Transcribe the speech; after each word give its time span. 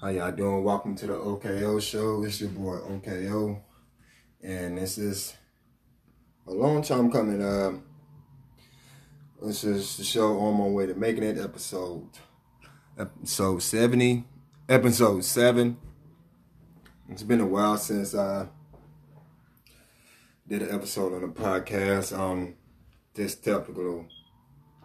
How 0.00 0.08
y'all 0.08 0.32
doing? 0.32 0.64
Welcome 0.64 0.96
to 0.96 1.06
the 1.08 1.12
OKO 1.12 1.78
show. 1.78 2.24
It's 2.24 2.40
your 2.40 2.48
boy 2.48 2.76
OKO. 2.76 3.62
And 4.42 4.78
this 4.78 4.96
is 4.96 5.34
a 6.46 6.52
long 6.52 6.80
time 6.80 7.12
coming. 7.12 7.42
Uh, 7.42 7.72
this 9.42 9.62
is 9.62 9.98
the 9.98 10.04
show 10.04 10.38
on 10.38 10.56
my 10.56 10.68
way 10.68 10.86
to 10.86 10.94
making 10.94 11.22
it 11.22 11.36
episode 11.36 12.08
episode 12.98 13.62
70. 13.62 14.24
Episode 14.70 15.22
7. 15.22 15.76
It's 17.10 17.22
been 17.22 17.42
a 17.42 17.46
while 17.46 17.76
since 17.76 18.14
I 18.14 18.46
did 20.48 20.62
an 20.62 20.74
episode 20.74 21.12
on 21.12 21.20
the 21.20 21.28
podcast 21.28 22.18
on 22.18 22.54
this 23.12 23.34
typical 23.34 24.06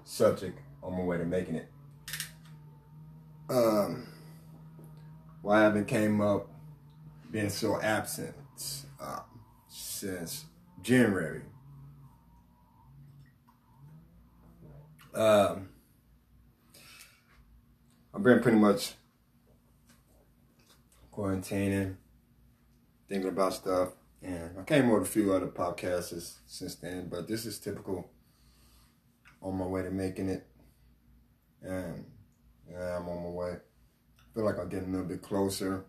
subject 0.04 0.60
on 0.84 0.92
my 0.98 1.04
way 1.04 1.18
to 1.20 1.24
making 1.24 1.56
it. 1.56 1.72
Um 3.50 4.08
why 5.46 5.60
I 5.60 5.62
haven't 5.62 5.86
came 5.86 6.22
up 6.22 6.48
been 7.32 7.52
so 7.52 7.80
absent 7.80 8.34
uh, 9.00 9.20
since 9.68 10.46
January. 10.82 11.44
Um, 15.14 15.70
I've 18.12 18.24
been 18.24 18.40
pretty 18.40 18.58
much 18.58 18.94
quarantining, 21.14 21.98
thinking 23.08 23.30
about 23.30 23.54
stuff, 23.54 23.90
and 24.24 24.50
I 24.60 24.64
came 24.64 24.90
with 24.90 25.04
a 25.04 25.06
few 25.06 25.32
other 25.32 25.46
podcasts 25.46 26.38
since 26.48 26.74
then, 26.78 27.08
but 27.08 27.28
this 27.28 27.46
is 27.46 27.60
typical 27.60 28.10
on 29.44 29.60
my 29.60 29.68
way 29.68 29.84
to 29.84 29.92
making 29.92 30.30
it. 30.30 30.48
And 31.62 32.04
yeah, 32.68 32.98
I'm 32.98 33.08
on 33.08 33.24
my 33.24 33.30
way 33.30 33.58
feel 34.36 34.44
like 34.44 34.60
I'm 34.60 34.68
getting 34.68 34.90
a 34.90 34.92
little 34.92 35.08
bit 35.08 35.22
closer. 35.22 35.86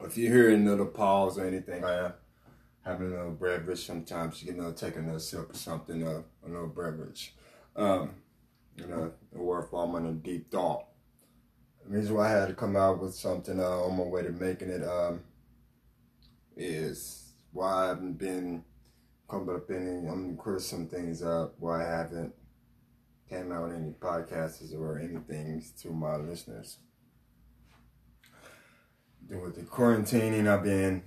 If 0.00 0.18
you 0.18 0.30
hear 0.32 0.50
another 0.50 0.84
pause 0.84 1.38
or 1.38 1.46
anything, 1.46 1.84
I 1.84 2.06
am 2.06 2.12
having 2.84 3.06
a 3.06 3.10
little 3.10 3.30
beverage. 3.30 3.86
Sometimes 3.86 4.42
you 4.42 4.52
know, 4.52 4.72
take 4.72 4.96
another 4.96 5.20
sip 5.20 5.50
or 5.50 5.54
something, 5.54 6.02
uh, 6.02 6.22
a 6.44 6.48
little 6.48 6.66
beverage. 6.66 7.34
Um, 7.76 8.16
you 8.76 8.88
know, 8.88 9.12
worthwhile 9.32 9.96
in 9.96 10.06
a 10.06 10.12
deep 10.12 10.50
thought. 10.50 10.86
The 11.84 11.96
reason 11.96 12.16
why 12.16 12.26
I 12.26 12.30
had 12.30 12.48
to 12.48 12.54
come 12.54 12.76
out 12.76 13.00
with 13.00 13.14
something 13.14 13.60
uh, 13.60 13.84
on 13.84 13.96
my 13.96 14.02
way 14.02 14.22
to 14.22 14.32
making 14.32 14.70
it 14.70 14.82
um, 14.82 15.20
is 16.56 17.32
why 17.52 17.84
I 17.84 17.88
haven't 17.88 18.14
been 18.14 18.64
coming 19.30 19.54
up 19.54 19.70
any. 19.70 20.08
I'm 20.08 20.34
gonna 20.34 20.36
clear 20.36 20.58
some 20.58 20.88
things 20.88 21.22
up. 21.22 21.54
Why 21.60 21.86
I 21.86 21.96
haven't 21.98 22.34
came 23.30 23.52
out 23.52 23.68
with 23.68 23.76
any 23.76 23.92
podcasts 23.92 24.74
or 24.74 24.98
anything 24.98 25.64
to 25.82 25.90
my 25.90 26.16
listeners 26.16 26.78
with 29.28 29.56
the 29.56 29.62
quarantining, 29.62 30.46
I've 30.46 30.62
been 30.62 31.02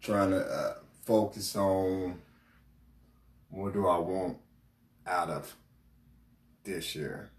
trying 0.00 0.30
to 0.30 0.40
uh, 0.40 0.74
focus 1.02 1.56
on 1.56 2.20
what 3.48 3.72
do 3.72 3.86
I 3.86 3.98
want 3.98 4.38
out 5.06 5.30
of 5.30 5.54
this 6.64 6.94
year. 6.94 7.30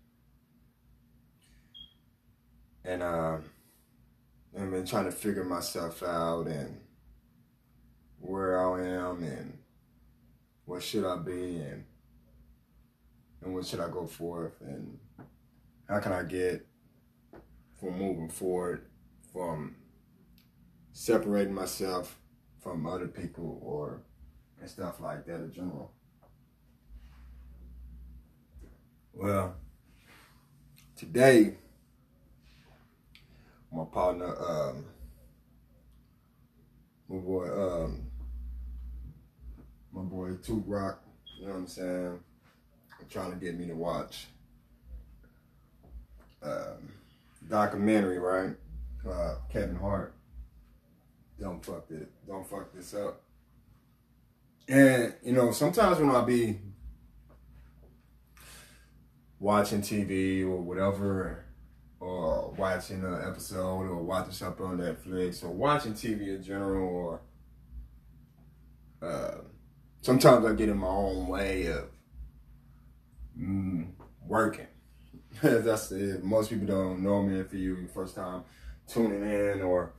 And 2.84 3.04
uh, 3.04 3.38
I've 4.59 4.72
been 4.72 4.86
trying 4.86 5.06
to 5.06 5.12
figure 5.12 5.44
myself 5.44 6.02
out 6.02 6.48
and 6.48 6.80
where 8.20 8.59
I 8.59 8.84
am 8.84 9.23
and 9.23 9.58
what 10.66 10.82
should 10.82 11.06
I 11.06 11.17
be 11.17 11.58
and 11.58 11.86
and 13.44 13.56
what 13.56 13.66
should 13.66 13.80
I 13.80 13.89
go 13.89 14.06
forth 14.06 14.62
and 14.62 15.00
how 15.89 16.00
can 16.00 16.14
I 16.14 16.23
get 16.23 16.66
from 17.80 17.98
moving 17.98 18.30
forward 18.30 18.86
from 19.31 19.75
separating 20.93 21.53
myself 21.53 22.19
from 22.61 22.85
other 22.85 23.07
people 23.07 23.59
or 23.63 24.03
and 24.59 24.69
stuff 24.69 24.99
like 24.99 25.25
that 25.25 25.36
in 25.36 25.52
general. 25.52 25.92
Well, 29.14 29.55
today 30.95 31.55
my 33.71 33.86
partner, 33.86 34.36
um, 34.37 34.86
my 37.08 37.17
boy, 37.17 37.45
um, 37.45 38.02
my 39.93 40.02
boy 40.02 40.36
Two 40.43 40.64
Rock, 40.67 41.02
you 41.37 41.45
know 41.45 41.53
what 41.53 41.59
I'm 41.59 41.67
saying, 41.67 42.20
I'm 42.99 43.08
trying 43.09 43.31
to 43.31 43.37
get 43.37 43.58
me 43.58 43.67
to 43.67 43.73
watch 43.73 44.27
um, 46.43 46.91
documentary, 47.49 48.20
right? 48.20 48.55
Uh, 49.10 49.36
Kevin 49.52 49.76
Hart. 49.76 50.16
Don't 51.39 51.64
fuck 51.66 51.86
it. 51.89 52.12
Don't 52.28 52.48
fuck 52.48 52.73
this 52.73 52.94
up. 52.94 53.23
And 54.67 55.14
you 55.23 55.34
know, 55.34 55.52
sometimes 55.52 56.00
when 56.00 56.16
I 56.16 56.23
be 56.23 56.60
watching 59.39 59.82
TV 59.82 60.44
or 60.44 60.62
whatever, 60.62 61.45
or 62.00 62.52
watching 62.58 63.04
an 63.04 63.22
episode 63.28 63.88
or 63.88 64.04
watching 64.04 64.34
something 64.34 64.66
on 64.66 64.78
Netflix 64.78 65.44
or 65.44 65.50
watching 65.50 65.94
TV 65.94 66.36
in 66.36 66.44
general, 66.44 67.22
or 69.02 69.08
uh, 69.08 69.38
sometimes 70.02 70.45
I 70.45 70.54
get 70.54 70.70
in 70.70 70.78
my 70.78 70.88
own 70.88 71.28
way 71.28 71.68
of 71.68 71.89
mm, 73.39 73.92
working. 74.26 74.68
That's 75.42 75.92
it. 75.92 76.23
Most 76.23 76.50
people 76.50 76.68
don't 76.68 77.04
know 77.04 77.22
me 77.23 77.39
if 77.39 77.54
you 77.54 77.88
first 77.94 78.16
time 78.16 78.44
tuning 78.91 79.23
in 79.23 79.61
or 79.61 79.93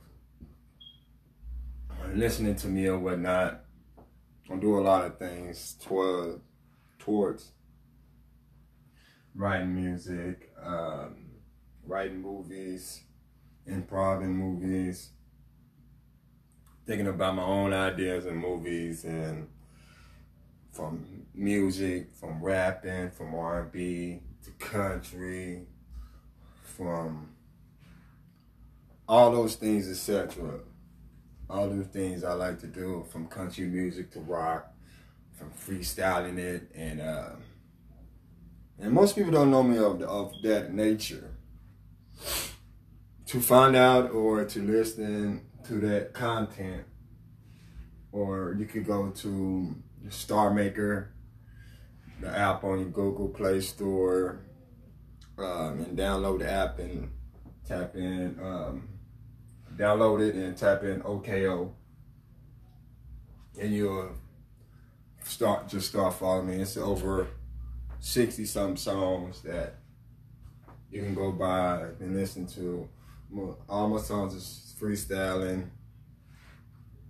listening 2.13 2.55
to 2.55 2.67
me 2.67 2.85
or 2.87 2.99
whatnot. 2.99 3.61
I 4.51 4.55
do 4.57 4.77
a 4.77 4.81
lot 4.81 5.05
of 5.05 5.17
things 5.17 5.75
toward, 5.83 6.41
towards 6.99 7.51
writing 9.33 9.73
music, 9.73 10.51
um, 10.61 11.15
writing 11.87 12.21
movies, 12.21 13.01
improvising 13.65 14.35
movies, 14.35 15.09
thinking 16.85 17.07
about 17.07 17.35
my 17.35 17.43
own 17.43 17.73
ideas 17.73 18.27
and 18.27 18.37
movies 18.37 19.05
and 19.05 19.47
from 20.71 21.25
music, 21.33 22.13
from 22.13 22.43
rapping, 22.43 23.09
from 23.09 23.33
R&B 23.33 24.19
to 24.43 24.51
country, 24.51 25.65
from 26.61 27.32
all 29.07 29.31
those 29.31 29.55
things, 29.55 29.89
etc. 29.89 30.59
All 31.49 31.69
those 31.69 31.87
things 31.87 32.23
I 32.23 32.33
like 32.33 32.59
to 32.61 32.67
do, 32.67 33.05
from 33.11 33.27
country 33.27 33.65
music 33.65 34.11
to 34.11 34.19
rock, 34.19 34.73
from 35.37 35.51
freestyling 35.51 36.37
it, 36.37 36.71
and 36.73 37.01
uh, 37.01 37.31
and 38.79 38.91
most 38.91 39.15
people 39.15 39.31
don't 39.31 39.51
know 39.51 39.63
me 39.63 39.77
of 39.77 39.99
the, 39.99 40.07
of 40.07 40.33
that 40.43 40.73
nature. 40.73 41.31
To 43.27 43.39
find 43.39 43.75
out 43.75 44.11
or 44.11 44.45
to 44.45 44.61
listen 44.61 45.45
to 45.65 45.75
that 45.75 46.13
content, 46.13 46.85
or 48.11 48.55
you 48.57 48.65
could 48.65 48.85
go 48.85 49.09
to 49.09 49.75
StarMaker, 50.07 51.07
the 52.21 52.29
app 52.29 52.63
on 52.63 52.79
your 52.79 52.89
Google 52.89 53.29
Play 53.29 53.61
Store, 53.61 54.41
um, 55.37 55.79
and 55.79 55.97
download 55.97 56.39
the 56.39 56.51
app 56.51 56.79
and 56.79 57.11
tap 57.67 57.95
in 57.95 58.37
um, 58.41 58.87
download 59.77 60.27
it 60.27 60.35
and 60.35 60.55
tap 60.55 60.83
in 60.83 61.01
OKO. 61.03 61.73
And 63.59 63.73
you'll 63.73 64.11
start 65.23 65.67
just 65.67 65.89
start 65.89 66.13
following 66.13 66.47
me. 66.47 66.61
It's 66.61 66.77
over 66.77 67.27
60 67.99 68.45
some 68.45 68.75
songs 68.77 69.41
that 69.41 69.75
you 70.91 71.01
can 71.01 71.13
go 71.13 71.31
by 71.31 71.81
and 71.99 72.15
listen 72.15 72.45
to. 72.47 72.87
All 73.67 73.89
my 73.89 73.99
songs 73.99 74.33
is 74.35 74.75
freestyling 74.79 75.69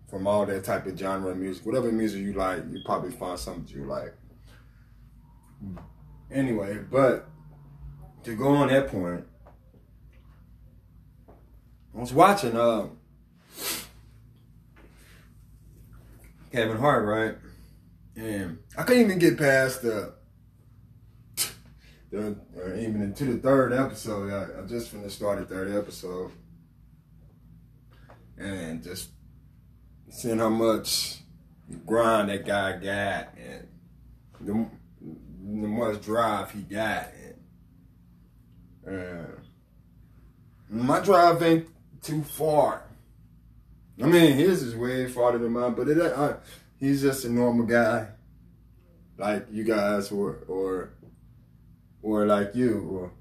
from 0.10 0.27
all 0.27 0.45
that 0.45 0.63
type 0.63 0.86
of 0.86 0.98
genre 0.98 1.31
of 1.31 1.38
music. 1.38 1.65
Whatever 1.65 1.92
music 1.92 2.21
you 2.21 2.33
like, 2.33 2.63
you 2.71 2.81
probably 2.86 3.12
find 3.12 3.38
something 3.38 3.75
you 3.75 3.86
like. 3.86 4.13
Anyway, 6.31 6.77
but 6.89 7.27
to 8.24 8.36
go 8.36 8.50
on 8.50 8.68
that 8.68 8.89
point, 8.89 9.25
I 11.95 12.00
was 12.00 12.13
watching 12.13 12.56
uh, 12.56 12.88
Kevin 16.51 16.78
Hart, 16.78 17.06
right? 17.06 17.36
And 18.16 18.60
I 18.78 18.84
couldn't 18.84 19.04
even 19.04 19.19
get 19.19 19.38
past 19.38 19.84
the, 19.84 20.13
the 22.10 22.36
even 22.80 23.01
into 23.01 23.25
the 23.25 23.38
third 23.38 23.74
episode. 23.74 24.31
I, 24.31 24.62
I 24.62 24.66
just 24.66 24.90
finished 24.90 25.16
started 25.16 25.50
third 25.50 25.75
episode, 25.75 26.31
and 28.38 28.84
just 28.84 29.10
seeing 30.10 30.39
how 30.39 30.50
much 30.50 31.18
grind 31.86 32.30
that 32.30 32.46
guy 32.46 32.74
got, 32.74 33.36
and 33.38 33.68
the, 34.42 34.68
the 35.01 35.68
much 35.68 36.01
drive 36.01 36.51
he 36.51 36.62
got, 36.62 37.10
and. 37.13 37.34
Uh, 38.86 39.25
my 40.69 41.00
drive 41.00 41.42
ain't 41.42 41.68
too 42.03 42.23
far. 42.23 42.83
I 44.01 44.05
mean, 44.07 44.33
his 44.33 44.61
is 44.63 44.75
way 44.75 45.07
farther 45.07 45.38
than 45.38 45.53
mine, 45.53 45.73
but 45.73 45.88
it, 45.88 46.00
uh, 46.00 46.38
he's 46.79 47.01
just 47.01 47.25
a 47.25 47.29
normal 47.29 47.65
guy, 47.65 48.07
like 49.17 49.47
you 49.51 49.63
guys, 49.63 50.11
or 50.11 50.44
or 50.47 50.94
or 52.01 52.25
like 52.25 52.55
you, 52.55 53.11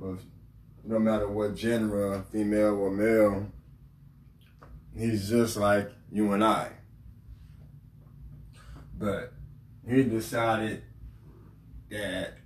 or, 0.00 0.06
or 0.08 0.18
no 0.84 0.98
matter 0.98 1.28
what 1.28 1.54
gender, 1.54 2.24
female 2.32 2.76
or 2.76 2.90
male, 2.90 3.46
he's 4.96 5.28
just 5.28 5.56
like 5.56 5.90
you 6.10 6.32
and 6.32 6.44
I. 6.44 6.70
But 8.98 9.32
he 9.88 10.04
decided 10.04 10.82
that, 11.90 12.38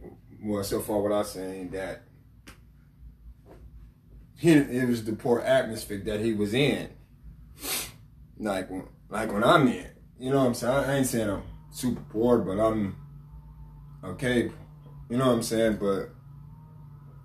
well, 0.42 0.64
so 0.64 0.80
far 0.80 1.00
what 1.00 1.12
I'm 1.12 1.24
saying, 1.24 1.70
that 1.70 2.05
it 4.48 4.88
was 4.88 5.04
the 5.04 5.12
poor 5.12 5.40
atmosphere 5.40 5.98
that 6.06 6.20
he 6.20 6.32
was 6.32 6.54
in. 6.54 6.90
Like, 8.38 8.68
like 9.08 9.32
when 9.32 9.44
I'm 9.44 9.66
in, 9.68 9.86
you 10.18 10.30
know 10.30 10.38
what 10.38 10.46
I'm 10.46 10.54
saying? 10.54 10.74
I 10.74 10.96
ain't 10.96 11.06
saying 11.06 11.30
I'm 11.30 11.42
super 11.70 12.02
poor, 12.10 12.38
but 12.38 12.60
I'm 12.60 12.96
okay. 14.04 14.50
You 15.08 15.16
know 15.16 15.26
what 15.26 15.34
I'm 15.34 15.42
saying? 15.42 15.76
But 15.76 16.10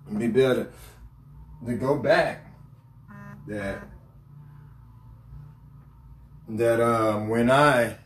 it'd 0.06 0.18
be 0.18 0.28
better 0.28 0.72
to 1.66 1.74
go 1.74 1.98
back. 1.98 2.46
That 3.48 3.82
that 6.48 6.80
um 6.80 7.28
when 7.28 7.50
I 7.50 7.96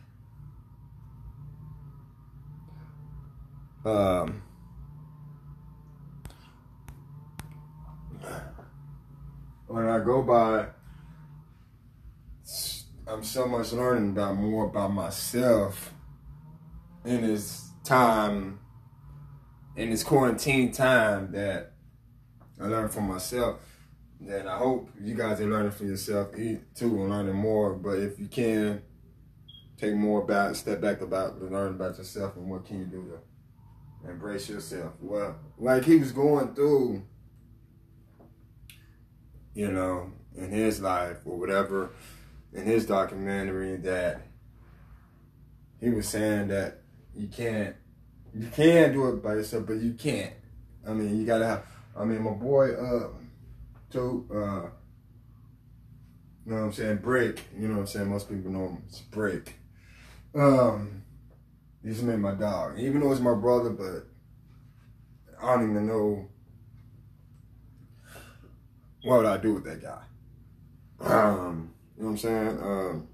um 3.85 4.41
when 9.67 9.87
I 9.87 9.99
go 9.99 10.21
by 10.21 10.67
I'm 13.07 13.23
so 13.23 13.47
much 13.47 13.71
learning 13.71 14.11
about 14.11 14.35
more 14.35 14.65
about 14.65 14.91
myself 14.91 15.93
in 17.05 17.21
this 17.21 17.69
time 17.83 18.59
in 19.77 19.91
this 19.91 20.03
quarantine 20.03 20.71
time 20.71 21.31
that 21.31 21.71
I 22.59 22.65
learned 22.65 22.91
from 22.91 23.07
myself. 23.07 23.61
That 24.21 24.47
I 24.47 24.57
hope 24.57 24.89
you 24.99 25.13
guys 25.13 25.39
are 25.39 25.45
learning 25.45 25.71
for 25.71 25.85
yourself 25.85 26.33
too 26.33 26.65
and 26.79 27.09
learning 27.09 27.35
more. 27.35 27.75
But 27.75 27.99
if 27.99 28.19
you 28.19 28.27
can 28.27 28.81
take 29.77 29.93
more 29.93 30.23
about 30.23 30.57
step 30.57 30.81
back 30.81 31.01
about 31.01 31.39
learn 31.39 31.75
about 31.75 31.97
yourself 31.97 32.35
and 32.35 32.49
what 32.49 32.65
can 32.65 32.79
you 32.79 32.85
do 32.85 33.19
to 34.03 34.09
embrace 34.09 34.49
yourself. 34.49 34.93
Well, 34.99 35.37
like 35.57 35.85
he 35.85 35.97
was 35.97 36.11
going 36.11 36.55
through, 36.55 37.03
you 39.57 39.71
know, 39.71 40.11
in 40.35 40.51
his 40.51 40.79
life 40.79 41.17
or 41.25 41.35
whatever, 41.35 41.89
in 42.53 42.63
his 42.63 42.85
documentary 42.85 43.75
that 43.77 44.21
he 45.81 45.89
was 45.89 46.07
saying 46.07 46.49
that 46.49 46.81
you 47.15 47.27
can't 47.27 47.75
you 48.35 48.47
can 48.49 48.93
do 48.93 49.09
it 49.09 49.23
by 49.23 49.33
yourself, 49.33 49.65
but 49.65 49.77
you 49.77 49.93
can't. 49.93 50.33
I 50.87 50.93
mean, 50.93 51.17
you 51.17 51.25
gotta 51.25 51.45
have. 51.45 51.65
I 51.97 52.05
mean, 52.05 52.21
my 52.21 52.33
boy, 52.33 52.73
uh, 52.73 53.07
to, 53.93 54.27
uh, 54.31 54.69
you 56.45 56.51
know 56.51 56.57
what 56.57 56.65
I'm 56.65 56.73
saying, 56.73 56.97
Break. 56.97 57.41
You 57.57 57.67
know 57.67 57.75
what 57.75 57.79
I'm 57.79 57.87
saying. 57.87 58.09
Most 58.09 58.29
people 58.29 58.51
know 58.51 58.67
him 58.67 58.83
as 58.87 58.99
Break. 58.99 59.55
Um, 60.35 61.01
he's 61.83 62.03
made 62.03 62.19
my 62.19 62.35
dog. 62.35 62.77
Even 62.77 63.01
though 63.01 63.11
it's 63.11 63.21
my 63.21 63.33
brother, 63.33 63.71
but 63.71 64.05
I 65.41 65.55
don't 65.55 65.71
even 65.71 65.87
know 65.87 66.27
what 69.07 69.19
would 69.19 69.25
I 69.25 69.37
do 69.37 69.53
with 69.53 69.63
that 69.63 69.81
guy. 69.81 70.01
Um, 70.99 71.73
you 71.95 72.03
know 72.03 72.09
what 72.09 72.11
I'm 72.11 72.17
saying? 72.17 72.59
Um, 72.61 73.07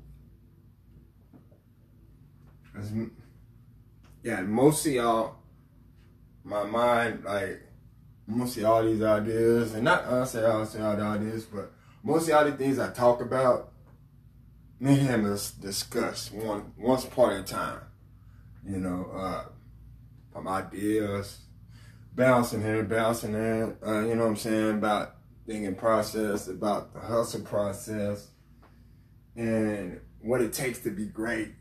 yeah, 4.23 4.41
most 4.41 4.87
of 4.87 4.91
y'all, 4.91 5.35
my 6.43 6.63
mind, 6.63 7.23
like, 7.25 7.61
most 8.25 8.57
of 8.57 8.65
all 8.65 8.83
these 8.83 9.03
ideas, 9.03 9.75
and 9.75 9.83
not 9.83 10.05
I 10.05 10.23
say 10.23 10.43
I 10.43 10.63
say 10.63 10.81
all 10.81 10.95
the 10.95 11.03
ideas, 11.03 11.45
but 11.45 11.71
most 12.01 12.27
of 12.27 12.33
all 12.35 12.45
the 12.45 12.53
things 12.53 12.79
I 12.79 12.89
talk 12.89 13.21
about, 13.21 13.71
me 14.79 14.97
and 14.97 15.07
him 15.07 15.25
is 15.31 15.51
discuss 15.51 16.31
one 16.31 16.73
once 16.75 17.05
part 17.05 17.33
at 17.33 17.41
a 17.41 17.43
time. 17.43 17.81
You 18.67 18.77
know, 18.77 19.11
uh, 19.13 19.43
from 20.31 20.47
ideas, 20.47 21.37
bouncing 22.15 22.63
here, 22.63 22.81
bouncing 22.83 23.33
there. 23.33 23.77
Uh, 23.85 24.01
you 24.07 24.15
know 24.15 24.23
what 24.23 24.29
I'm 24.29 24.37
saying 24.37 24.71
about 24.71 25.12
thinking 25.45 25.75
process, 25.75 26.47
about 26.47 26.93
the 26.93 26.99
hustle 26.99 27.41
process, 27.41 28.29
and 29.35 29.99
what 30.21 30.41
it 30.41 30.53
takes 30.53 30.79
to 30.79 30.89
be 30.89 31.05
great 31.05 31.55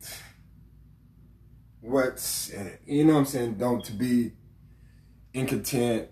what's 1.83 2.53
you 2.87 3.05
know 3.05 3.15
what 3.15 3.19
I'm 3.21 3.27
saying, 3.27 3.55
don't 3.55 3.85
to 3.85 3.93
be 3.93 4.33
incontent 5.35 6.09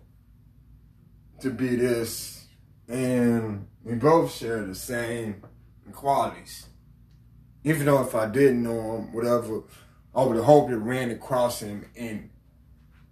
to 1.41 1.51
be 1.51 1.77
this 1.77 2.47
and 2.89 3.67
we 3.83 3.95
both 3.95 4.35
share 4.35 4.65
the 4.67 4.75
same 4.75 5.43
qualities. 5.93 6.67
Even 7.65 7.87
though 7.87 8.03
if 8.03 8.15
I 8.15 8.27
didn't 8.27 8.63
know 8.63 8.97
him, 8.97 9.13
whatever, 9.13 9.63
I 10.15 10.23
would 10.23 10.37
have 10.37 10.45
hoped 10.45 10.73
it 10.73 10.77
ran 10.77 11.11
across 11.11 11.61
him 11.61 11.87
and 11.97 12.31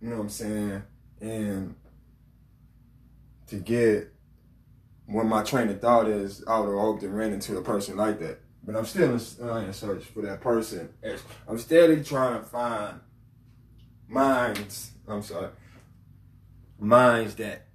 you 0.00 0.10
know 0.10 0.16
what 0.16 0.22
I'm 0.22 0.28
saying, 0.28 0.82
and 1.20 1.74
to 3.48 3.56
get 3.56 4.12
what 5.08 5.24
my 5.24 5.42
train 5.42 5.68
of 5.68 5.80
thought 5.80 6.06
is, 6.06 6.44
I 6.46 6.60
would 6.60 6.68
have 6.68 6.78
hoped 6.78 7.02
it 7.02 7.08
ran 7.08 7.32
into 7.32 7.56
a 7.56 7.62
person 7.62 7.96
like 7.96 8.20
that. 8.20 8.40
But 8.62 8.76
I'm 8.76 8.84
still 8.84 9.14
in, 9.14 9.48
uh, 9.48 9.54
in 9.56 9.72
search 9.72 10.04
for 10.04 10.20
that 10.22 10.42
person. 10.42 10.90
I'm 11.48 11.58
steadily 11.58 12.04
trying 12.04 12.38
to 12.38 12.44
find 12.44 13.00
minds. 14.06 14.90
I'm 15.08 15.22
sorry, 15.22 15.48
minds 16.78 17.34
that 17.36 17.66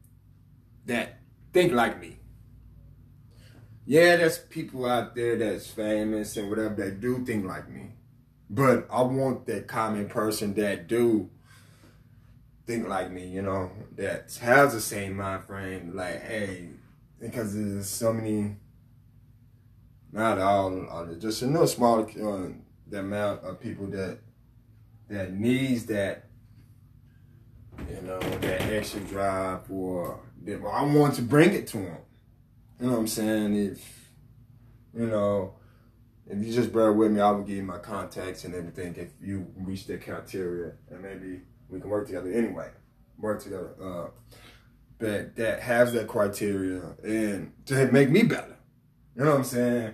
that 0.86 1.18
think 1.52 1.74
like 1.74 2.00
me. 2.00 2.18
Yeah, 3.86 4.18
there's 4.18 4.38
people 4.38 4.86
out 4.86 5.16
there 5.16 5.36
that's 5.36 5.68
famous 5.68 6.38
and 6.38 6.50
whatever 6.50 6.76
that 6.76 7.02
do 7.02 7.26
think 7.26 7.46
like 7.46 7.68
me. 7.70 7.94
But 8.50 8.88
I 8.92 9.02
want 9.02 9.48
that 9.48 9.68
common 9.68 10.08
person 10.08 10.54
that 10.54 10.88
do 10.88 11.32
think 12.68 12.88
like 12.88 13.12
me, 13.12 13.28
you 13.28 13.42
know, 13.42 13.72
that 13.96 14.38
has 14.42 14.74
the 14.74 14.82
same 14.82 15.18
mind 15.18 15.46
frame. 15.46 15.96
Like, 15.96 16.22
hey, 16.22 16.70
because 17.24 17.56
there's 17.56 17.90
so 17.90 18.12
many 18.12 18.58
not 20.12 20.38
all, 20.40 20.86
all 20.88 21.06
just 21.16 21.42
a 21.42 21.46
little 21.48 21.66
small 21.66 22.02
uh, 22.02 22.50
the 22.88 23.00
amount 23.00 23.44
of 23.44 23.60
people 23.60 23.88
that 23.88 24.20
that 25.10 25.34
needs 25.34 25.86
that 25.86 26.26
you 27.90 28.02
know 28.02 28.20
that 28.20 28.62
extra 28.64 29.00
drive 29.02 29.72
or 29.72 30.20
that 30.44 30.62
well, 30.62 30.74
I 30.74 30.84
want 30.84 31.16
to 31.16 31.22
bring 31.22 31.54
it 31.54 31.66
to 31.68 31.78
them. 31.78 31.98
You 32.80 32.88
know 32.88 32.92
what 32.94 33.00
I'm 33.00 33.08
saying? 33.08 33.56
If 33.56 34.10
you 34.94 35.08
know, 35.08 35.56
if 36.28 36.46
you 36.46 36.54
just 36.54 36.74
bear 36.74 36.92
with 36.92 37.12
me, 37.12 37.22
I 37.22 37.32
will 37.32 37.44
give 37.44 37.56
you 37.56 37.64
my 37.64 37.78
contacts 37.78 38.44
and 38.44 38.54
everything 38.54 38.96
if 38.98 39.12
you 39.22 39.48
reach 39.56 39.88
that 39.88 40.04
criteria, 40.04 40.74
and 40.92 41.02
maybe 41.02 41.42
we 41.70 41.80
can 41.80 41.90
work 41.90 42.06
together 42.06 42.32
anyway. 42.32 42.70
Work 43.18 43.42
together. 43.42 43.74
Uh, 43.82 44.08
that 45.04 45.36
that 45.36 45.62
has 45.62 45.94
that 45.94 46.08
criteria 46.08 46.96
and 47.04 47.54
to 47.66 47.92
make 47.92 48.10
me 48.10 48.24
better. 48.24 48.58
You 49.16 49.26
know 49.26 49.32
what 49.32 49.38
I'm 49.38 49.44
saying? 49.44 49.94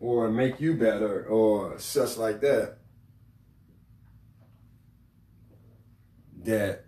or 0.00 0.30
make 0.30 0.60
you 0.60 0.74
better 0.74 1.24
or 1.26 1.78
such 1.78 2.16
like 2.16 2.40
that. 2.40 2.76
That 6.44 6.84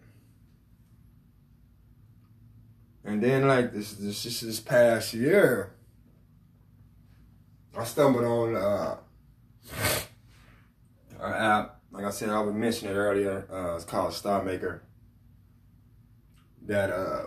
and 3.04 3.22
then 3.22 3.46
like 3.46 3.72
this 3.72 3.92
this 3.94 4.40
this, 4.40 4.60
past 4.60 5.12
year 5.12 5.74
I 7.76 7.84
stumbled 7.84 8.24
on 8.24 8.56
uh 8.56 8.96
an 11.20 11.34
app, 11.34 11.80
like 11.92 12.04
I 12.06 12.10
said, 12.10 12.30
I 12.30 12.40
was 12.40 12.54
mentioning 12.54 12.94
it 12.94 12.96
earlier, 12.96 13.46
uh, 13.52 13.76
it's 13.76 13.84
called 13.84 14.12
StarMaker. 14.12 14.80
That 16.62 16.90
uh 16.90 17.26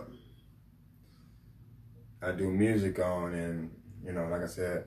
I 2.24 2.32
do 2.32 2.50
music 2.50 2.98
on 2.98 3.34
and 3.34 3.70
you 4.04 4.12
know, 4.12 4.26
like 4.28 4.42
I 4.42 4.46
said, 4.46 4.84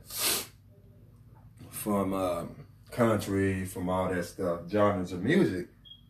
from 1.70 2.14
um, 2.14 2.56
country, 2.92 3.66
from 3.66 3.90
all 3.90 4.10
that 4.10 4.26
stuff, 4.26 4.62
genres 4.70 5.12
of 5.12 5.24
music. 5.24 5.68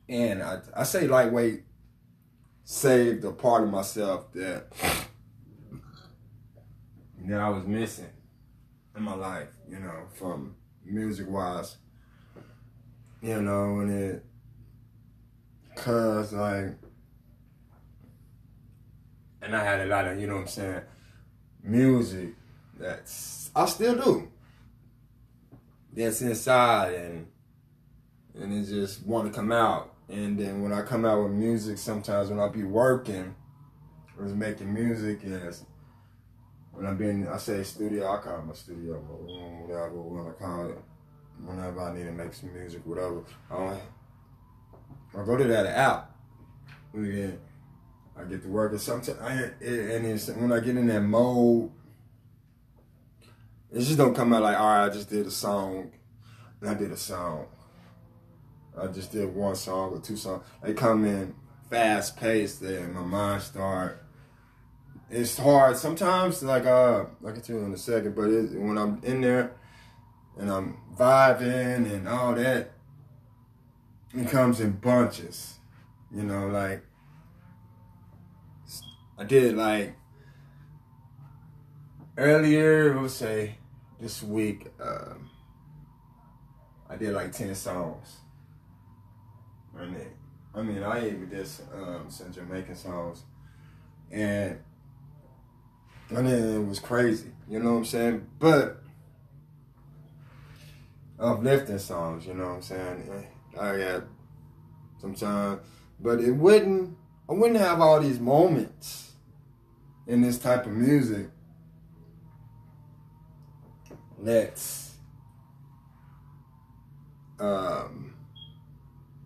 And 0.10 0.41
I, 0.41 0.60
I 0.75 0.84
say 0.84 1.07
lightweight 1.07 1.63
saved 2.63 3.24
a 3.25 3.31
part 3.31 3.63
of 3.63 3.69
myself 3.69 4.31
that 4.34 4.67
that 7.25 7.39
I 7.39 7.50
was 7.50 7.65
missing 7.65 8.10
in 8.96 9.03
my 9.03 9.15
life, 9.15 9.50
you 9.69 9.79
know, 9.79 10.07
from 10.13 10.55
music 10.86 11.27
wise. 11.29 11.77
You 13.22 13.41
know, 13.41 13.79
and 13.79 13.91
it 13.91 14.25
cause 15.75 16.34
like 16.34 16.75
and 19.41 19.55
I 19.55 19.63
had 19.63 19.81
a 19.81 19.86
lot 19.86 20.07
of, 20.07 20.19
you 20.19 20.27
know 20.27 20.36
what 20.36 20.41
I'm 20.41 20.48
saying, 20.48 20.81
music 21.64 22.34
that's 22.80 23.52
I 23.56 23.66
still 23.66 23.96
do. 23.96 24.32
That's 25.94 26.22
inside 26.22 26.94
and 26.94 27.28
and 28.40 28.54
it 28.54 28.70
just 28.70 29.06
want 29.06 29.32
to 29.32 29.34
come 29.34 29.52
out. 29.52 29.94
And 30.10 30.40
then 30.40 30.62
when 30.62 30.72
I 30.72 30.84
come 30.84 31.06
out 31.06 31.24
with 31.24 31.32
music, 31.34 31.78
sometimes 31.78 32.30
when 32.30 32.40
I 32.40 32.48
be 32.50 32.64
working 32.64 33.36
or 34.18 34.26
making 34.26 34.74
music, 34.74 35.20
yes. 35.24 35.66
When 36.72 36.86
I'm 36.86 36.96
being, 36.96 37.28
I 37.28 37.38
say 37.38 37.64
studio, 37.64 38.08
I 38.08 38.22
call 38.22 38.44
my 38.44 38.54
studio, 38.54 39.02
my 39.02 39.34
room, 39.34 39.68
whatever, 39.68 39.96
what 39.96 40.30
I 40.30 40.40
call 40.40 40.70
it. 40.70 40.78
Whenever 41.44 41.82
I 41.82 41.96
need 41.96 42.04
to 42.04 42.12
make 42.12 42.34
some 42.34 42.54
music, 42.54 42.82
whatever, 42.86 43.24
I, 43.50 43.80
I 45.20 45.26
go 45.26 45.38
to 45.38 45.44
that 45.46 45.66
app. 45.66 46.16
Again, 46.94 47.40
I 48.19 48.24
get 48.24 48.41
to 48.43 48.47
work, 48.47 48.71
and 48.71 48.81
sometimes, 48.81 49.19
and 49.19 50.05
it's, 50.05 50.27
when 50.29 50.51
I 50.51 50.59
get 50.59 50.75
in 50.75 50.88
that 50.88 51.01
mode, 51.01 51.71
it 53.71 53.79
just 53.79 53.97
don't 53.97 54.15
come 54.15 54.33
out 54.33 54.43
like, 54.43 54.59
all 54.59 54.65
right, 54.65 54.86
I 54.86 54.89
just 54.89 55.09
did 55.09 55.27
a 55.27 55.31
song, 55.31 55.91
and 56.62 56.69
I 56.69 56.74
did 56.74 56.91
a 56.91 56.97
song. 56.97 57.47
I 58.79 58.88
just 58.88 59.12
did 59.12 59.33
one 59.33 59.55
song 59.55 59.93
or 59.93 60.00
two 60.00 60.15
songs. 60.15 60.43
They 60.63 60.74
come 60.74 61.05
in 61.05 61.36
fast 61.69 62.17
paced 62.17 62.62
and 62.62 62.93
my 62.93 63.01
mind 63.01 63.41
start. 63.41 64.03
It's 65.09 65.38
hard 65.38 65.77
sometimes, 65.77 66.43
like 66.43 66.65
uh, 66.65 67.05
I 67.25 67.31
can 67.31 67.41
tell 67.41 67.55
you 67.55 67.63
in 67.63 67.74
a 67.74 67.77
second, 67.77 68.15
but 68.15 68.29
it, 68.29 68.59
when 68.59 68.77
I'm 68.77 69.01
in 69.03 69.21
there 69.21 69.53
and 70.38 70.51
I'm 70.51 70.77
vibing 70.95 71.91
and 71.91 72.07
all 72.07 72.36
that, 72.36 72.71
it 74.13 74.29
comes 74.29 74.59
in 74.59 74.71
bunches. 74.74 75.55
You 76.13 76.24
know, 76.24 76.47
like 76.47 76.83
I 79.17 79.24
did 79.24 79.55
like 79.55 79.95
earlier, 82.17 83.00
let's 83.00 83.13
say 83.13 83.57
this 84.00 84.21
week, 84.21 84.67
um, 84.79 85.29
I 86.89 86.95
did 86.95 87.13
like 87.13 87.31
10 87.31 87.55
songs. 87.55 88.17
I 89.77 89.86
I 90.57 90.63
mean, 90.63 90.81
I 90.81 91.05
even 91.05 91.29
did 91.29 91.47
um, 91.74 92.05
some 92.09 92.33
Jamaican 92.33 92.75
songs, 92.75 93.24
and 94.12 94.57
I 96.09 96.21
mean, 96.21 96.33
it 96.33 96.65
was 96.67 96.79
crazy. 96.79 97.31
You 97.47 97.59
know 97.59 97.74
what 97.74 97.77
I'm 97.77 97.86
saying? 97.86 98.27
But 98.39 98.81
uplifting 101.19 101.77
songs. 101.77 102.25
You 102.25 102.33
know 102.33 102.45
what 102.45 102.55
I'm 102.55 102.62
saying? 102.63 103.27
I 103.59 103.77
got 103.77 104.03
sometimes, 105.00 105.62
but 106.00 106.21
it 106.21 106.31
wouldn't. 106.31 106.97
I 107.29 107.34
wouldn't 107.34 107.60
have 107.60 107.81
all 107.81 108.00
these 108.00 108.19
moments 108.19 109.12
in 110.07 110.22
this 110.22 110.38
type 110.38 110.65
of 110.65 110.72
music. 110.72 111.27
Let's 114.19 114.96
um 117.39 118.15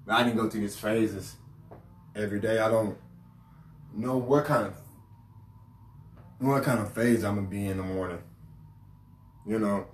I 0.08 0.24
didn't 0.24 0.38
go 0.38 0.50
through 0.50 0.62
these 0.62 0.78
phases 0.78 1.36
every 2.16 2.40
day. 2.40 2.60
I 2.60 2.70
don't 2.70 2.98
know 3.94 4.18
what 4.18 4.46
kind 4.46 4.68
of 4.68 4.74
what 6.40 6.64
kind 6.64 6.80
of 6.80 6.92
phase 6.94 7.24
I'm 7.24 7.36
gonna 7.36 7.48
be 7.48 7.68
in 7.68 7.78
the 7.78 7.84
morning. 7.84 8.20
You 9.46 9.60
know, 9.60 9.88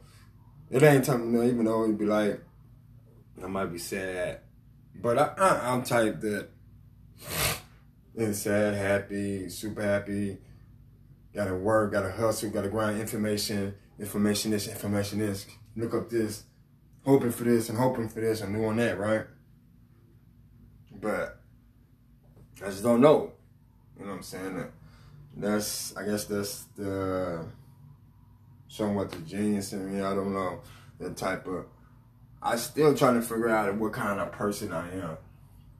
it 0.71 0.81
ain't 0.81 1.05
something. 1.05 1.35
Even 1.43 1.65
though 1.65 1.83
it'd 1.83 1.97
be 1.97 2.05
like, 2.05 2.41
I 3.43 3.47
might 3.47 3.71
be 3.71 3.77
sad, 3.77 4.39
but 4.95 5.17
I, 5.17 5.33
I 5.37 5.73
I'm 5.73 5.83
type 5.83 6.21
that 6.21 6.49
is 8.17 8.41
sad, 8.41 8.73
happy, 8.73 9.49
super 9.49 9.81
happy. 9.81 10.37
Gotta 11.33 11.53
work, 11.53 11.91
gotta 11.91 12.11
hustle, 12.11 12.49
gotta 12.49 12.69
grind 12.69 12.99
information, 12.99 13.75
information 13.99 14.51
this, 14.51 14.67
information 14.67 15.19
this. 15.19 15.45
Look 15.75 15.93
up 15.93 16.09
this, 16.09 16.43
hoping 17.05 17.31
for 17.31 17.43
this 17.43 17.69
and 17.69 17.77
hoping 17.77 18.09
for 18.09 18.21
this 18.21 18.41
and 18.41 18.55
doing 18.55 18.77
that, 18.77 18.97
right? 18.97 19.25
But 20.99 21.39
I 22.63 22.65
just 22.65 22.83
don't 22.83 23.01
know. 23.01 23.33
You 23.97 24.05
know 24.05 24.11
what 24.11 24.17
I'm 24.17 24.23
saying? 24.23 24.65
That's 25.35 25.95
I 25.95 26.03
guess 26.03 26.25
that's 26.25 26.63
the 26.75 27.45
somewhat 28.67 29.11
the 29.11 29.19
genius 29.19 29.73
in 29.73 29.93
me. 29.93 30.01
I 30.01 30.15
don't 30.15 30.33
know 30.33 30.61
the 30.99 31.11
type 31.11 31.45
of. 31.47 31.65
I 32.41 32.55
still 32.55 32.95
trying 32.95 33.15
to 33.15 33.21
figure 33.21 33.49
out 33.49 33.73
what 33.75 33.93
kind 33.93 34.19
of 34.19 34.31
person 34.31 34.71
I 34.71 34.91
am. 34.95 35.17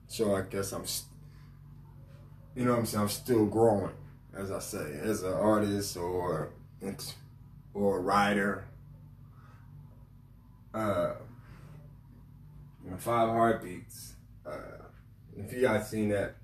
So 0.06 0.34
I 0.34 0.42
guess 0.42 0.72
I'm, 0.72 0.84
you 2.58 2.64
know 2.64 2.72
what 2.72 2.80
I'm 2.80 2.86
saying. 2.86 3.02
I'm 3.02 3.08
still 3.08 3.46
growing, 3.46 3.92
as 4.36 4.50
I 4.50 4.58
say, 4.58 4.98
as 5.00 5.22
an 5.22 5.32
artist 5.32 5.96
or 5.96 6.50
or 7.72 7.98
a 7.98 8.00
writer. 8.00 8.64
Uh, 10.74 11.12
five 12.96 13.28
heartbeats. 13.28 14.14
Uh, 14.44 14.82
if 15.36 15.52
you 15.52 15.62
guys 15.62 15.88
seen 15.88 16.08
that, 16.08 16.34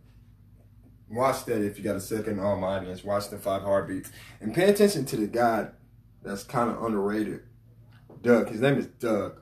watch 1.11 1.45
that 1.47 1.61
if 1.67 1.79
you 1.79 1.83
got 1.83 1.97
a 1.97 2.01
second 2.01 2.39
on 2.39 2.61
my 2.61 2.77
audience. 2.77 3.03
Watch 3.03 3.29
the 3.31 3.39
five 3.39 3.63
heartbeats 3.63 4.13
and 4.41 4.55
pay 4.55 4.71
attention 4.71 5.05
to 5.07 5.17
the 5.17 5.27
guy 5.27 5.67
that's 6.23 6.45
kind 6.45 6.71
of 6.71 6.81
underrated. 6.85 7.41
Doug. 8.23 8.51
His 8.51 8.61
name 8.61 8.79
is 8.79 8.87
Doug, 8.87 9.41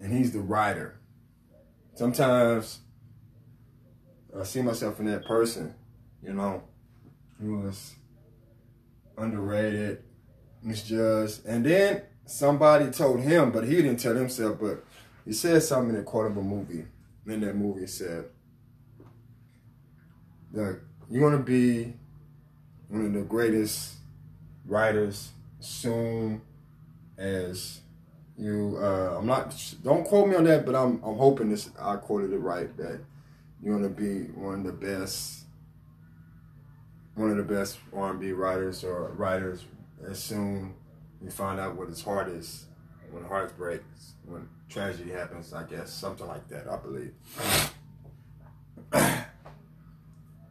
and 0.00 0.16
he's 0.16 0.32
the 0.32 0.40
writer. 0.40 0.98
Sometimes 1.94 2.80
I 4.38 4.44
see 4.44 4.62
myself 4.62 5.00
in 5.00 5.06
that 5.06 5.24
person, 5.24 5.74
you 6.22 6.32
know, 6.32 6.62
who 7.40 7.60
was 7.60 7.94
underrated, 9.16 10.02
misjudged, 10.62 11.46
and 11.46 11.64
then 11.64 12.02
somebody 12.26 12.90
told 12.90 13.20
him, 13.20 13.50
but 13.50 13.64
he 13.64 13.76
didn't 13.76 13.98
tell 13.98 14.14
himself, 14.14 14.58
but 14.60 14.84
he 15.24 15.32
said 15.32 15.62
something 15.62 15.94
in 15.94 16.00
a 16.00 16.04
quote 16.04 16.30
of 16.30 16.36
a 16.36 16.42
movie. 16.42 16.84
In 17.26 17.40
that 17.40 17.56
movie 17.56 17.88
said 17.88 18.26
that 20.52 20.78
you're 21.10 21.28
gonna 21.28 21.42
be 21.42 21.92
one 22.88 23.04
of 23.04 23.12
the 23.12 23.22
greatest 23.22 23.94
writers 24.64 25.32
soon 25.58 26.40
as 27.18 27.80
you 28.38 28.78
uh, 28.80 29.16
I'm 29.18 29.26
not 29.26 29.56
don't 29.82 30.04
quote 30.04 30.28
me 30.28 30.36
on 30.36 30.44
that, 30.44 30.64
but 30.64 30.76
I'm 30.76 31.02
I'm 31.02 31.16
hoping 31.16 31.50
this 31.50 31.68
I 31.80 31.96
quoted 31.96 32.32
it 32.32 32.38
right 32.38 32.74
that 32.76 33.00
you're 33.62 33.76
gonna 33.76 33.88
be 33.88 34.24
one 34.32 34.60
of 34.60 34.64
the 34.64 34.72
best 34.72 35.44
one 37.14 37.30
of 37.30 37.36
the 37.36 37.42
best 37.42 37.78
R&B 37.94 38.32
writers 38.32 38.84
or 38.84 39.12
writers 39.12 39.64
as 40.06 40.22
soon 40.22 40.74
you 41.22 41.30
find 41.30 41.58
out 41.58 41.74
what 41.76 41.88
his 41.88 42.02
heart 42.02 42.28
is 42.28 42.66
when 43.10 43.24
hearts 43.24 43.52
breaks 43.52 44.12
when 44.26 44.48
tragedy 44.68 45.10
happens, 45.10 45.52
I 45.52 45.62
guess, 45.64 45.92
something 45.92 46.26
like 46.26 46.48
that, 46.48 46.68
I 46.68 46.76
believe. 46.76 47.14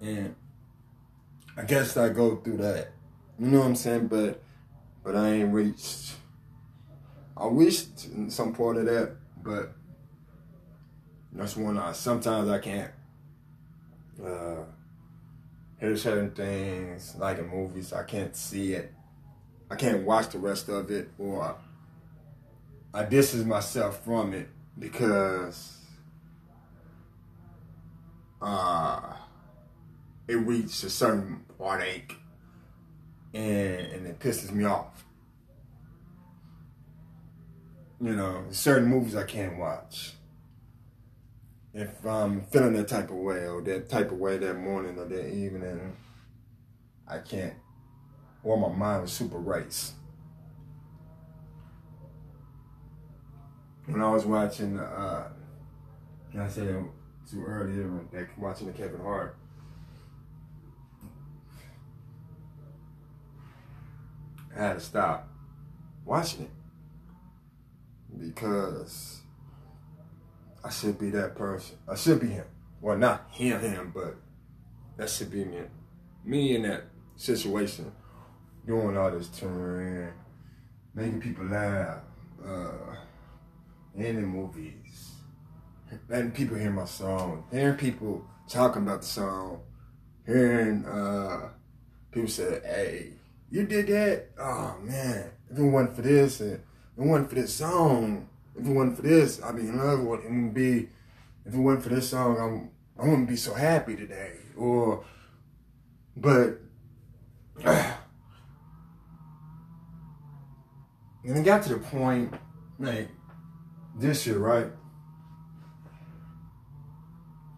and 0.02 0.36
I 1.58 1.64
guess 1.64 1.98
I 1.98 2.10
go 2.10 2.38
through 2.38 2.58
that. 2.58 2.92
You 3.40 3.48
know 3.48 3.60
what 3.60 3.68
I'm 3.68 3.76
saying? 3.76 4.08
But 4.08 4.42
but 5.04 5.16
I 5.16 5.30
ain't 5.30 5.54
reached 5.54 6.14
I 7.38 7.48
wished 7.48 8.32
some 8.32 8.54
part 8.54 8.78
of 8.78 8.86
that, 8.86 9.18
but 9.44 9.74
that's 11.34 11.58
one 11.58 11.78
I 11.78 11.92
sometimes 11.92 12.50
I 12.50 12.60
can't 12.60 12.92
uh 14.24 14.64
hear 15.80 15.98
certain 15.98 16.32
things 16.32 17.16
like 17.18 17.38
in 17.38 17.48
movies, 17.48 17.94
I 17.94 18.04
can't 18.04 18.36
see 18.36 18.74
it. 18.74 18.94
I 19.70 19.76
can't 19.76 20.04
watch 20.04 20.30
the 20.30 20.40
rest 20.40 20.70
of 20.70 20.92
it 20.92 21.10
or 21.18 21.56
I 22.94 23.04
distance 23.04 23.46
myself 23.46 24.04
from 24.06 24.34
it 24.34 24.48
because 24.80 25.80
uh, 28.42 29.14
it 30.28 30.36
reached 30.36 30.84
a 30.84 30.90
certain 30.90 31.44
heartache 31.58 32.16
and, 33.34 33.80
and 33.80 34.08
it 34.08 34.20
pisses 34.20 34.52
me 34.52 34.64
off. 34.64 35.04
You 38.00 38.16
know, 38.16 38.46
certain 38.52 38.88
movies 38.88 39.16
I 39.16 39.24
can't 39.24 39.58
watch. 39.58 40.14
If 41.76 42.06
I'm 42.06 42.42
feeling 42.46 42.74
that 42.74 42.88
type 42.88 43.10
of 43.10 43.18
way 43.18 43.48
or 43.48 43.62
that 43.64 43.90
type 43.90 44.12
of 44.12 44.18
way 44.18 44.38
that 44.38 44.56
morning 44.56 44.98
or 44.98 45.06
that 45.06 45.30
evening, 45.30 45.96
I 47.08 47.20
can't. 47.20 47.54
Or 48.44 48.58
my 48.58 48.76
mind 48.76 49.04
was 49.04 49.12
super 49.12 49.38
race. 49.38 49.94
when 53.88 54.02
I 54.02 54.10
was 54.10 54.26
watching, 54.26 54.80
uh, 54.80 55.30
I 56.38 56.48
said 56.48 56.86
too 57.30 57.46
early, 57.46 57.84
like 58.12 58.38
watching 58.38 58.68
the 58.68 58.74
Kevin 58.74 59.00
Hart. 59.02 59.38
I 64.56 64.60
had 64.60 64.74
to 64.76 64.80
stop 64.80 65.28
watching 66.06 66.44
it 66.44 66.52
because 68.18 69.22
I 70.66 70.70
should 70.72 70.98
be 70.98 71.12
that 71.12 71.36
person. 71.36 71.78
I 71.88 71.96
should 71.96 72.20
be 72.20 72.28
him. 72.28 72.46
Well, 72.82 72.98
not 72.98 73.28
him, 73.30 73.60
him, 73.62 73.92
but 73.94 74.16
that 74.98 75.12
should 75.12 75.30
be 75.30 75.46
me. 75.46 75.60
Me 76.24 76.56
in 76.56 76.64
that 76.64 76.86
situation 77.16 77.92
doing 78.66 78.98
all 78.98 79.12
this 79.12 79.28
touring, 79.28 80.12
making 80.96 81.22
people 81.22 81.46
laugh, 81.46 82.00
uh, 82.44 82.96
in 83.94 84.16
the 84.16 84.22
movies, 84.22 85.12
letting 86.10 86.32
people 86.32 86.58
hear 86.58 86.72
my 86.72 86.86
song, 86.86 87.46
hearing 87.52 87.78
people 87.78 88.26
talking 88.50 88.82
about 88.82 89.02
the 89.02 89.08
song, 89.08 89.62
hearing 90.26 90.84
uh, 90.86 91.50
people 92.12 92.28
say, 92.28 92.60
"Hey, 92.66 93.14
you 93.52 93.68
did 93.68 93.86
that? 93.88 94.30
Oh 94.40 94.78
man, 94.82 95.30
if 95.52 95.60
it 95.60 95.64
wasn't 95.64 95.96
for 95.96 96.02
this, 96.02 96.40
and 96.42 96.54
if 96.54 96.60
it 96.98 97.08
wasn't 97.08 97.30
for 97.30 97.36
this 97.36 97.54
song, 97.54 98.30
if 98.58 98.66
it 98.66 98.72
wasn't 98.72 98.96
for 98.98 99.02
this, 99.02 99.42
I'd 99.42 99.56
be 99.56 99.64
in 99.64 99.78
love 99.78 100.02
with 100.02 100.24
it. 100.24 100.32
would 100.32 100.54
be, 100.54 100.90
if 101.46 101.54
it 101.54 101.58
wasn't 101.58 101.84
for 101.84 101.90
this 101.90 102.10
song, 102.10 102.38
I'm, 102.40 102.70
I 102.98 103.08
wouldn't 103.08 103.28
be 103.28 103.36
so 103.36 103.54
happy 103.54 103.96
today. 103.96 104.38
Or, 104.56 105.04
but, 106.16 106.62
uh, 107.64 107.94
and 111.26 111.38
it 111.38 111.44
got 111.44 111.64
to 111.64 111.70
the 111.70 111.80
point, 111.80 112.34
like, 112.80 113.10
this 113.98 114.26
year, 114.26 114.38
right? 114.38 114.68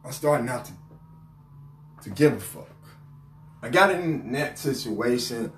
I 0.05 0.11
started 0.11 0.45
not 0.45 0.65
to, 0.65 0.71
to 2.03 2.09
give 2.09 2.33
a 2.33 2.39
fuck. 2.39 2.69
I 3.61 3.69
got 3.69 3.91
in 3.91 4.31
that 4.31 4.57
situation 4.57 5.51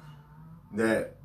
that 0.74 1.16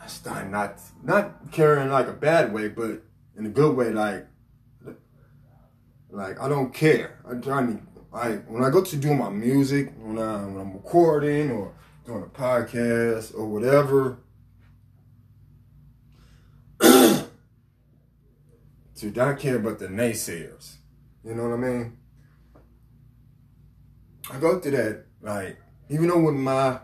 I 0.00 0.06
started 0.08 0.50
not, 0.50 0.80
not 1.02 1.52
caring 1.52 1.90
like 1.90 2.08
a 2.08 2.12
bad 2.12 2.52
way, 2.52 2.68
but 2.68 3.02
in 3.36 3.46
a 3.46 3.50
good 3.50 3.76
way, 3.76 3.90
like, 3.90 4.26
like 6.10 6.40
I 6.40 6.48
don't 6.48 6.72
care. 6.72 7.20
I'm 7.28 7.42
trying 7.42 7.76
to, 7.76 7.82
like, 8.12 8.46
when 8.50 8.64
I 8.64 8.70
go 8.70 8.82
to 8.82 8.96
do 8.96 9.14
my 9.14 9.28
music, 9.28 9.92
when, 9.98 10.18
I, 10.18 10.44
when 10.44 10.60
I'm 10.60 10.72
recording 10.72 11.50
or 11.50 11.74
doing 12.06 12.22
a 12.22 12.26
podcast 12.26 13.36
or 13.36 13.46
whatever, 13.46 14.18
to 16.80 17.26
not 19.14 19.38
care 19.38 19.56
about 19.56 19.78
the 19.78 19.88
naysayers. 19.88 20.76
You 21.24 21.34
know 21.34 21.48
what 21.48 21.54
I 21.54 21.56
mean? 21.56 21.98
I 24.30 24.38
go 24.38 24.58
through 24.58 24.72
that, 24.72 25.04
like, 25.20 25.58
even 25.88 26.08
though 26.08 26.20
with 26.20 26.34
my 26.34 26.80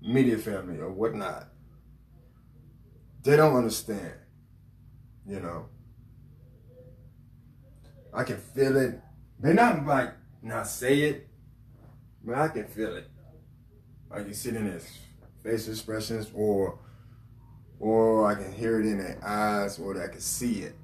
media 0.00 0.38
family 0.38 0.78
or 0.78 0.90
whatnot, 0.90 1.48
they 3.22 3.36
don't 3.36 3.56
understand, 3.56 4.14
you 5.26 5.40
know. 5.40 5.66
I 8.12 8.24
can 8.24 8.36
feel 8.36 8.76
it. 8.76 9.00
They 9.40 9.52
not 9.52 9.86
like 9.86 10.12
not 10.42 10.66
say 10.66 11.00
it, 11.00 11.28
but 12.24 12.36
I 12.36 12.48
can 12.48 12.66
feel 12.66 12.96
it. 12.96 13.08
I 14.10 14.22
can 14.22 14.34
see 14.34 14.50
it 14.50 14.56
in 14.56 14.66
his 14.66 14.86
face 15.42 15.68
expressions 15.68 16.30
or 16.34 16.78
or 17.80 18.26
I 18.26 18.34
can 18.34 18.52
hear 18.52 18.80
it 18.80 18.86
in 18.86 18.98
their 18.98 19.18
eyes 19.24 19.78
or 19.78 20.02
I 20.02 20.08
can 20.08 20.20
see 20.20 20.62
it. 20.62 20.76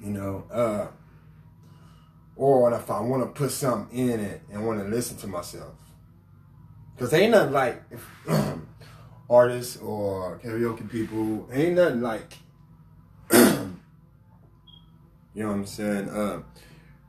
You 0.00 0.10
know, 0.10 0.44
uh 0.50 0.88
or 2.36 2.72
if 2.72 2.88
I 2.90 3.00
want 3.00 3.22
to 3.24 3.38
put 3.38 3.50
something 3.50 3.98
in 3.98 4.20
it 4.20 4.42
and 4.50 4.64
want 4.64 4.80
to 4.80 4.88
listen 4.88 5.16
to 5.18 5.26
myself. 5.26 5.74
Because 6.94 7.12
ain't 7.12 7.32
nothing 7.32 7.52
like 7.52 7.82
artists 9.30 9.76
or 9.78 10.38
karaoke 10.38 10.88
people, 10.88 11.48
ain't 11.52 11.74
nothing 11.74 12.00
like 12.00 12.32
you 15.38 15.44
know 15.44 15.50
what 15.50 15.58
I'm 15.58 15.66
saying? 15.66 16.08
Uh, 16.08 16.42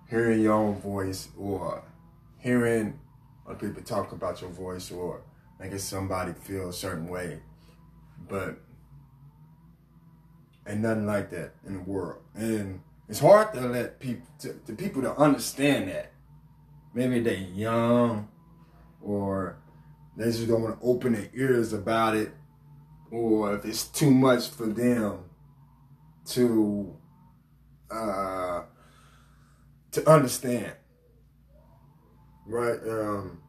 hearing 0.07 0.43
your 0.43 0.53
own 0.53 0.79
voice 0.79 1.29
or 1.35 1.83
hearing 2.37 2.99
other 3.47 3.55
people 3.55 3.81
talk 3.81 4.11
about 4.11 4.39
your 4.39 4.51
voice 4.51 4.91
or 4.91 5.23
making 5.59 5.79
somebody 5.79 6.33
feel 6.33 6.69
a 6.69 6.73
certain 6.73 7.07
way. 7.07 7.39
But 8.27 8.59
and 10.67 10.83
nothing 10.83 11.07
like 11.07 11.31
that 11.31 11.55
in 11.65 11.73
the 11.73 11.79
world. 11.79 12.21
And 12.35 12.81
it's 13.07 13.17
hard 13.17 13.51
to 13.55 13.61
let 13.61 13.99
people, 13.99 14.27
to, 14.41 14.53
to 14.67 14.73
people 14.73 15.01
to 15.01 15.15
understand 15.15 15.89
that. 15.89 16.11
Maybe 16.93 17.21
they 17.21 17.37
young 17.37 18.29
or 19.01 19.57
they 20.15 20.25
just 20.25 20.47
don't 20.47 20.61
want 20.61 20.79
to 20.79 20.85
open 20.85 21.13
their 21.13 21.29
ears 21.33 21.73
about 21.73 22.15
it 22.15 22.31
or 23.09 23.55
if 23.55 23.65
it's 23.65 23.85
too 23.85 24.11
much 24.11 24.49
for 24.49 24.67
them 24.67 25.23
to 26.27 26.95
uh, 27.91 28.63
to 29.91 30.09
understand, 30.09 30.73
right? 32.45 32.79
Um, 32.81 33.41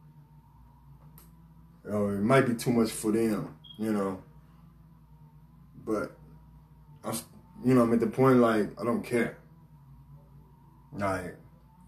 you 1.85 1.91
know, 1.91 2.07
it 2.09 2.21
might 2.21 2.47
be 2.47 2.55
too 2.55 2.71
much 2.71 2.91
for 2.91 3.11
them, 3.11 3.55
you 3.77 3.91
know, 3.91 4.23
but 5.85 6.17
I'm, 7.03 7.15
you 7.65 7.73
know, 7.73 7.81
I'm 7.83 7.93
at 7.93 7.99
the 7.99 8.07
point 8.07 8.39
like 8.39 8.69
I 8.79 8.83
don't 8.83 9.03
care, 9.03 9.37
like, 10.93 11.35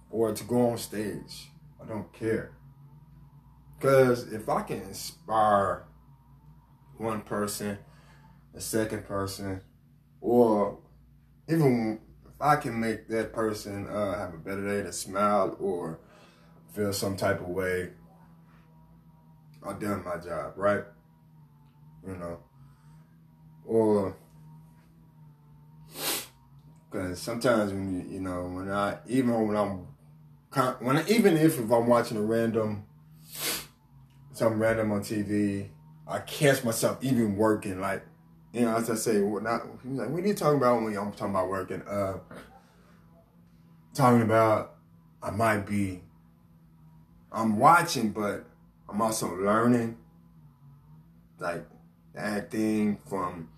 or 0.09 0.33
to 0.33 0.43
go 0.43 0.69
on 0.69 0.77
stage, 0.77 1.49
I 1.81 1.87
don't 1.87 2.11
care, 2.13 2.55
because 3.79 4.31
if 4.31 4.49
I 4.49 4.61
can 4.61 4.81
inspire 4.81 5.85
one 6.97 7.21
person, 7.21 7.77
a 8.55 8.61
second 8.61 9.05
person, 9.05 9.61
or 10.21 10.79
even 11.47 11.99
I 12.43 12.57
can 12.57 12.77
make 12.77 13.07
that 13.07 13.31
person 13.31 13.87
uh, 13.87 14.19
have 14.19 14.33
a 14.33 14.37
better 14.37 14.67
day 14.67 14.83
to 14.83 14.91
smile 14.91 15.55
or 15.61 15.99
feel 16.73 16.91
some 16.91 17.15
type 17.15 17.39
of 17.39 17.47
way, 17.47 17.91
I've 19.65 19.79
done 19.79 20.03
my 20.03 20.17
job, 20.17 20.53
right? 20.57 20.83
You 22.05 22.15
know, 22.17 22.39
or 23.65 24.17
because 26.91 27.21
sometimes 27.21 27.71
when 27.71 27.93
you, 27.93 28.15
you 28.15 28.19
know, 28.19 28.43
when 28.43 28.69
I 28.69 28.97
even 29.07 29.47
when 29.47 29.55
I'm 29.55 29.87
when 30.81 30.97
I, 30.97 31.07
even 31.07 31.37
if 31.37 31.57
if 31.57 31.71
I'm 31.71 31.87
watching 31.87 32.17
a 32.17 32.21
random 32.21 32.85
something 34.33 34.59
random 34.59 34.91
on 34.91 34.99
TV, 34.99 35.69
I 36.05 36.19
catch 36.19 36.65
myself 36.65 36.97
even 37.01 37.37
working 37.37 37.79
like 37.79 38.05
you 38.53 38.61
know, 38.61 38.75
as 38.75 38.89
I 38.89 38.95
say, 38.95 39.19
we're 39.19 39.41
not, 39.41 39.63
like, 39.83 40.09
what 40.09 40.23
are 40.23 40.27
you 40.27 40.33
talking 40.35 40.57
about 40.57 40.81
when 40.81 40.95
I'm 40.95 41.11
talking 41.11 41.33
about 41.33 41.49
working? 41.49 41.81
Uh, 41.81 42.19
talking 43.93 44.21
about, 44.21 44.75
I 45.21 45.31
might 45.31 45.65
be, 45.65 46.03
I'm 47.31 47.57
watching, 47.57 48.11
but 48.11 48.45
I'm 48.87 49.01
also 49.01 49.35
learning, 49.35 49.97
like, 51.39 51.65
that 52.13 52.51
thing 52.51 52.99
from 53.09 53.49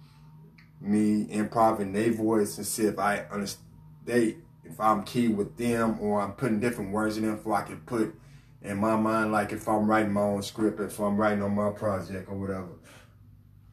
me 0.80 1.24
improvising 1.24 1.92
their 1.92 2.14
voice 2.14 2.58
and 2.58 2.66
see 2.66 2.86
if 2.86 2.98
I 2.98 3.26
understand, 3.32 3.68
they, 4.06 4.38
if 4.64 4.80
I'm 4.80 5.04
key 5.04 5.28
with 5.28 5.58
them 5.58 6.00
or 6.00 6.22
I'm 6.22 6.34
putting 6.34 6.60
different 6.60 6.92
words 6.92 7.18
in 7.18 7.26
them 7.26 7.40
so 7.44 7.54
I 7.54 7.64
can 7.64 7.82
put 7.82 8.16
in 8.62 8.78
my 8.78 8.96
mind, 8.96 9.32
like 9.32 9.52
if 9.52 9.68
I'm 9.68 9.88
writing 9.88 10.14
my 10.14 10.22
own 10.22 10.42
script, 10.42 10.80
if 10.80 11.00
I'm 11.00 11.18
writing 11.18 11.44
on 11.44 11.54
my 11.54 11.72
project 11.72 12.30
or 12.30 12.36
whatever. 12.36 12.70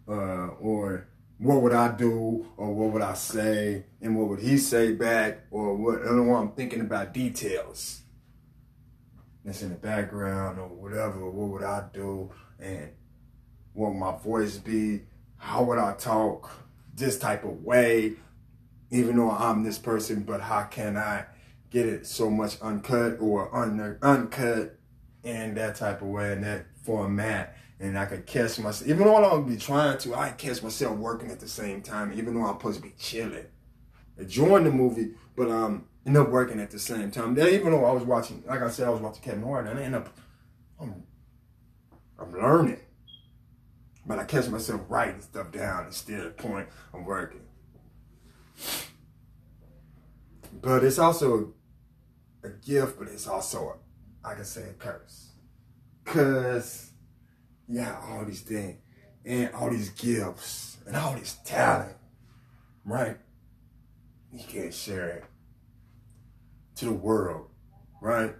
Uh, 0.08 0.48
or 0.60 1.06
what 1.42 1.60
would 1.60 1.72
I 1.72 1.88
do 1.88 2.46
or 2.56 2.72
what 2.72 2.92
would 2.92 3.02
I 3.02 3.14
say 3.14 3.84
and 4.00 4.16
what 4.16 4.28
would 4.28 4.38
he 4.38 4.58
say 4.58 4.92
back 4.92 5.40
or 5.50 5.74
what 5.74 6.02
I 6.02 6.04
don't 6.04 6.28
know 6.28 6.36
I'm 6.36 6.52
thinking 6.52 6.80
about 6.80 7.12
details 7.12 8.02
that's 9.44 9.60
in 9.62 9.70
the 9.70 9.74
background 9.74 10.60
or 10.60 10.68
whatever 10.68 11.28
what 11.28 11.48
would 11.48 11.64
I 11.64 11.84
do 11.92 12.30
and 12.60 12.90
what 13.72 13.90
would 13.90 13.98
my 13.98 14.16
voice 14.16 14.58
be 14.58 15.02
how 15.36 15.64
would 15.64 15.78
I 15.78 15.94
talk 15.94 16.48
this 16.94 17.18
type 17.18 17.42
of 17.42 17.64
way 17.64 18.12
even 18.92 19.16
though 19.16 19.32
I'm 19.32 19.64
this 19.64 19.78
person 19.78 20.22
but 20.22 20.42
how 20.42 20.62
can 20.62 20.96
I 20.96 21.24
get 21.70 21.86
it 21.86 22.06
so 22.06 22.30
much 22.30 22.60
uncut 22.60 23.16
or 23.20 23.52
un- 23.52 23.98
uncut 24.00 24.78
in 25.24 25.54
that 25.56 25.74
type 25.74 26.02
of 26.02 26.08
way 26.08 26.34
in 26.34 26.42
that 26.42 26.66
format 26.84 27.56
and 27.82 27.98
I 27.98 28.06
could 28.06 28.26
catch 28.26 28.60
myself, 28.60 28.88
even 28.88 29.04
though 29.04 29.16
I 29.16 29.20
don't 29.22 29.48
be 29.48 29.56
trying 29.56 29.98
to, 29.98 30.14
I 30.14 30.30
catch 30.30 30.62
myself 30.62 30.96
working 30.96 31.32
at 31.32 31.40
the 31.40 31.48
same 31.48 31.82
time, 31.82 32.12
even 32.12 32.32
though 32.32 32.46
I'm 32.46 32.56
supposed 32.56 32.76
to 32.80 32.82
be 32.82 32.94
chilling, 32.96 33.46
enjoying 34.16 34.62
the 34.62 34.70
movie, 34.70 35.14
but 35.34 35.50
um, 35.50 35.86
end 36.06 36.16
up 36.16 36.28
working 36.28 36.60
at 36.60 36.70
the 36.70 36.78
same 36.78 37.10
time. 37.10 37.34
Then 37.34 37.48
even 37.48 37.72
though 37.72 37.84
I 37.84 37.90
was 37.90 38.04
watching, 38.04 38.44
like 38.46 38.62
I 38.62 38.70
said, 38.70 38.86
I 38.86 38.90
was 38.90 39.00
watching 39.00 39.24
Kevin 39.24 39.42
Hart, 39.42 39.66
and 39.66 39.76
I 39.76 39.82
end 39.82 39.96
up, 39.96 40.16
I'm, 40.80 41.02
I'm 42.20 42.32
learning, 42.32 42.78
but 44.06 44.20
I 44.20 44.24
catch 44.24 44.46
myself 44.48 44.82
writing 44.88 45.20
stuff 45.20 45.50
down 45.50 45.86
instead 45.86 46.20
of 46.20 46.36
point 46.36 46.68
I'm 46.94 47.04
working. 47.04 47.40
But 50.52 50.84
it's 50.84 51.00
also 51.00 51.52
a 52.44 52.48
gift, 52.48 52.96
but 52.96 53.08
it's 53.08 53.26
also, 53.26 53.80
I 54.24 54.34
can 54.34 54.44
say, 54.44 54.68
a 54.70 54.72
curse. 54.74 55.30
Cause 56.04 56.91
yeah, 57.72 57.96
all 58.08 58.24
these 58.24 58.42
things 58.42 58.78
and 59.24 59.52
all 59.54 59.70
these 59.70 59.88
gifts 59.90 60.76
and 60.86 60.94
all 60.94 61.14
this 61.14 61.38
talent, 61.44 61.96
right? 62.84 63.16
You 64.32 64.44
can't 64.46 64.74
share 64.74 65.08
it 65.08 65.24
to 66.76 66.84
the 66.86 66.92
world, 66.92 67.48
right? 68.00 68.34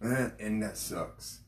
and, 0.00 0.32
and 0.40 0.62
that 0.62 0.76
sucks. 0.76 1.40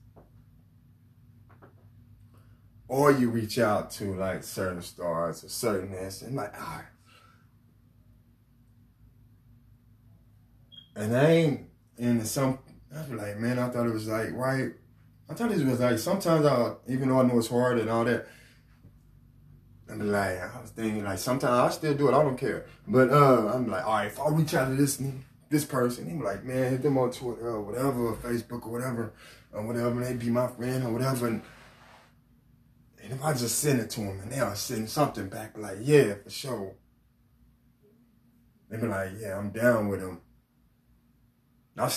Or 2.86 3.10
you 3.10 3.30
reach 3.30 3.58
out 3.58 3.90
to 3.92 4.14
like 4.14 4.44
certain 4.44 4.82
stars 4.82 5.42
or 5.42 5.48
certain 5.48 5.92
this 5.92 6.22
and 6.22 6.36
like, 6.36 6.52
ah. 6.56 6.84
And 10.94 11.16
I 11.16 11.30
ain't 11.30 11.60
in 11.96 12.22
some 12.24 12.58
I 12.94 13.00
was 13.00 13.10
like, 13.10 13.38
man, 13.38 13.58
I 13.58 13.68
thought 13.70 13.86
it 13.86 13.92
was 13.92 14.08
like 14.08 14.32
right. 14.32 14.72
I 15.32 15.34
thought 15.34 15.50
it 15.50 15.64
was 15.64 15.80
like 15.80 15.98
sometimes 15.98 16.44
I 16.44 16.74
even 16.88 17.08
though 17.08 17.20
I 17.20 17.22
know 17.22 17.38
it's 17.38 17.48
hard 17.48 17.78
and 17.78 17.88
all 17.88 18.04
that. 18.04 18.28
And 19.88 20.12
like 20.12 20.42
I 20.42 20.60
was 20.60 20.70
thinking 20.70 21.04
like 21.04 21.18
sometimes 21.18 21.52
I 21.52 21.70
still 21.70 21.94
do 21.94 22.08
it, 22.08 22.14
I 22.14 22.22
don't 22.22 22.36
care. 22.36 22.66
But 22.86 23.10
uh 23.10 23.50
I'm 23.54 23.66
like, 23.66 23.82
all 23.86 23.94
right, 23.94 24.08
if 24.08 24.20
I 24.20 24.28
reach 24.28 24.52
out 24.52 24.68
to 24.68 24.74
this 24.74 25.02
this 25.48 25.64
person, 25.64 26.10
he 26.10 26.22
like, 26.22 26.44
man, 26.44 26.70
hit 26.70 26.82
them 26.82 26.98
on 26.98 27.12
Twitter 27.12 27.48
or 27.48 27.62
whatever, 27.62 28.12
Facebook 28.16 28.66
or 28.66 28.72
whatever, 28.72 29.14
or 29.54 29.66
whatever, 29.66 30.02
and 30.02 30.04
they 30.04 30.12
be 30.12 30.30
my 30.30 30.48
friend 30.48 30.84
or 30.84 30.92
whatever. 30.92 31.28
And, 31.28 31.42
and 33.02 33.12
if 33.14 33.24
I 33.24 33.32
just 33.32 33.58
send 33.58 33.80
it 33.80 33.88
to 33.90 34.00
them 34.00 34.20
and 34.20 34.30
they'll 34.30 34.54
send 34.54 34.90
something 34.90 35.28
back 35.28 35.56
like, 35.56 35.78
yeah, 35.80 36.14
for 36.22 36.30
sure. 36.30 36.74
They 38.68 38.76
be 38.76 38.86
like, 38.86 39.12
yeah, 39.18 39.38
I'm 39.38 39.50
down 39.50 39.88
with 39.88 40.00
them. 40.00 40.20
I, 41.78 41.90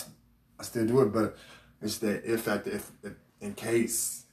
I 0.57 0.63
still 0.63 0.85
do 0.85 1.01
it, 1.01 1.11
but 1.11 1.37
it's 1.81 1.97
that 1.99 2.25
if 2.25 2.41
factor, 2.41 2.71
if, 2.71 2.91
if 3.03 3.13
in 3.41 3.53
case. 3.53 4.25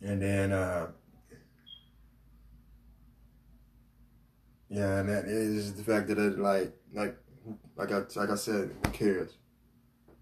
And 0.00 0.20
then, 0.20 0.52
uh, 0.52 0.88
yeah, 4.68 4.98
and 5.00 5.08
that 5.08 5.26
is 5.26 5.74
the 5.74 5.84
fact 5.84 6.08
that 6.08 6.18
it 6.18 6.38
like, 6.38 6.72
like, 6.92 7.16
like 7.76 7.92
I, 7.92 8.02
like 8.16 8.30
I 8.30 8.34
said, 8.34 8.70
who 8.84 8.92
cares? 8.92 9.36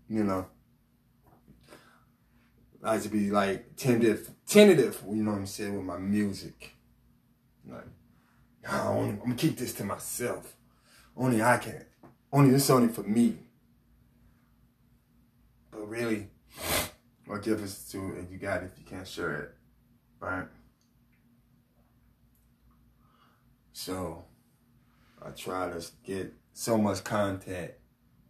You 0.08 0.24
know. 0.24 0.46
I 2.82 2.94
like 2.94 3.02
to 3.02 3.08
be 3.08 3.30
like 3.30 3.76
tentative, 3.76 4.30
tentative, 4.46 5.02
you 5.08 5.22
know 5.22 5.32
what 5.32 5.38
I'm 5.38 5.46
saying, 5.46 5.76
with 5.76 5.84
my 5.84 5.98
music. 5.98 6.74
Like, 7.68 7.86
I'm 8.66 9.18
gonna 9.18 9.34
keep 9.34 9.56
this 9.56 9.74
to 9.74 9.84
myself. 9.84 10.56
Only 11.16 11.42
I 11.42 11.58
can. 11.58 11.84
Only 12.32 12.50
this 12.52 12.70
only 12.70 12.88
for 12.88 13.02
me. 13.02 13.38
But 15.70 15.88
really, 15.88 16.28
what 17.26 17.42
difference 17.42 17.90
to 17.92 18.16
if 18.18 18.30
you 18.30 18.38
got 18.38 18.62
it 18.62 18.70
if 18.72 18.78
you 18.78 18.84
can't 18.84 19.06
share 19.06 19.36
it, 19.42 19.54
right? 20.20 20.46
So, 23.72 24.24
I 25.24 25.30
try 25.30 25.70
to 25.70 25.86
get 26.04 26.34
so 26.52 26.76
much 26.76 27.02
content, 27.02 27.72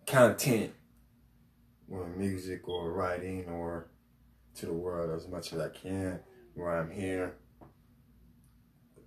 content, 0.07 0.73
with 1.91 2.17
music 2.17 2.69
or 2.69 2.93
writing 2.93 3.45
or 3.47 3.89
to 4.55 4.67
the 4.67 4.73
world 4.73 5.11
as 5.11 5.29
much 5.29 5.53
as 5.53 5.59
I 5.59 5.69
can 5.69 6.21
where 6.55 6.71
I'm 6.71 6.91
here. 6.91 7.35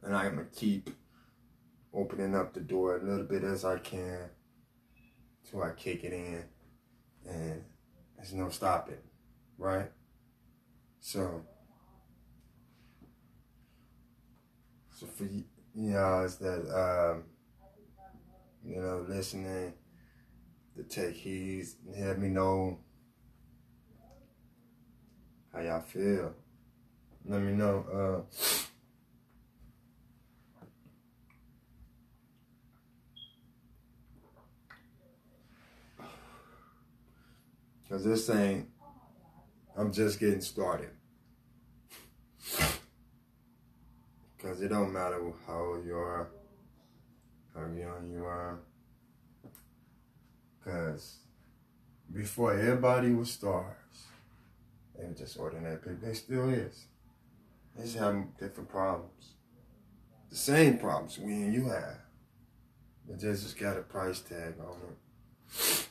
And 0.03 0.15
I'm 0.15 0.35
gonna 0.35 0.47
keep 0.53 0.89
opening 1.93 2.35
up 2.35 2.53
the 2.53 2.59
door 2.59 2.97
a 2.97 3.03
little 3.03 3.23
bit 3.23 3.43
as 3.43 3.63
I 3.63 3.77
can 3.77 4.29
till 5.49 5.63
I 5.63 5.71
kick 5.71 6.03
it 6.03 6.11
in 6.11 6.43
and 7.25 7.63
there's 8.23 8.33
no 8.35 8.47
stopping, 8.47 9.03
right? 9.57 9.91
So, 11.01 11.41
so 14.97 15.05
for 15.07 15.25
you 15.25 15.43
know, 15.75 16.21
is 16.21 16.37
that 16.37 16.61
um, 16.73 17.23
you 18.65 18.79
know 18.79 19.05
listening 19.09 19.73
to 20.77 20.83
take 20.83 21.15
heed 21.15 21.65
and 21.93 22.07
let 22.07 22.17
me 22.17 22.29
know 22.29 22.79
how 25.53 25.59
y'all 25.59 25.81
feel. 25.81 26.33
Let 27.25 27.41
me 27.41 27.51
know. 27.51 28.25
Uh, 28.29 28.37
Because 37.83 38.03
this 38.03 38.29
ain't, 38.29 38.67
I'm 39.77 39.91
just 39.91 40.19
getting 40.19 40.41
started. 40.41 40.89
Because 44.43 44.61
it 44.61 44.67
don't 44.67 44.91
matter 44.91 45.21
how 45.47 45.57
old 45.57 45.85
you 45.85 45.95
are, 45.95 46.29
how 47.55 47.61
young 47.61 48.11
you 48.11 48.25
are. 48.25 48.59
Because 50.59 51.19
before 52.13 52.53
everybody 52.53 53.13
was 53.13 53.31
stars, 53.31 53.77
they 54.97 55.05
were 55.05 55.13
just 55.13 55.39
ordinary 55.39 55.77
people. 55.77 55.97
They 56.01 56.13
still 56.13 56.49
is. 56.49 56.87
They 57.75 57.83
just 57.83 57.97
have 57.97 58.37
different 58.37 58.69
problems. 58.69 59.35
The 60.29 60.35
same 60.35 60.77
problems 60.77 61.17
we 61.17 61.33
and 61.33 61.53
you 61.53 61.69
have. 61.69 61.99
But 63.07 63.21
they 63.21 63.29
just 63.29 63.57
got 63.57 63.77
a 63.77 63.81
price 63.81 64.19
tag 64.19 64.55
on 64.59 64.75
it. 64.89 65.82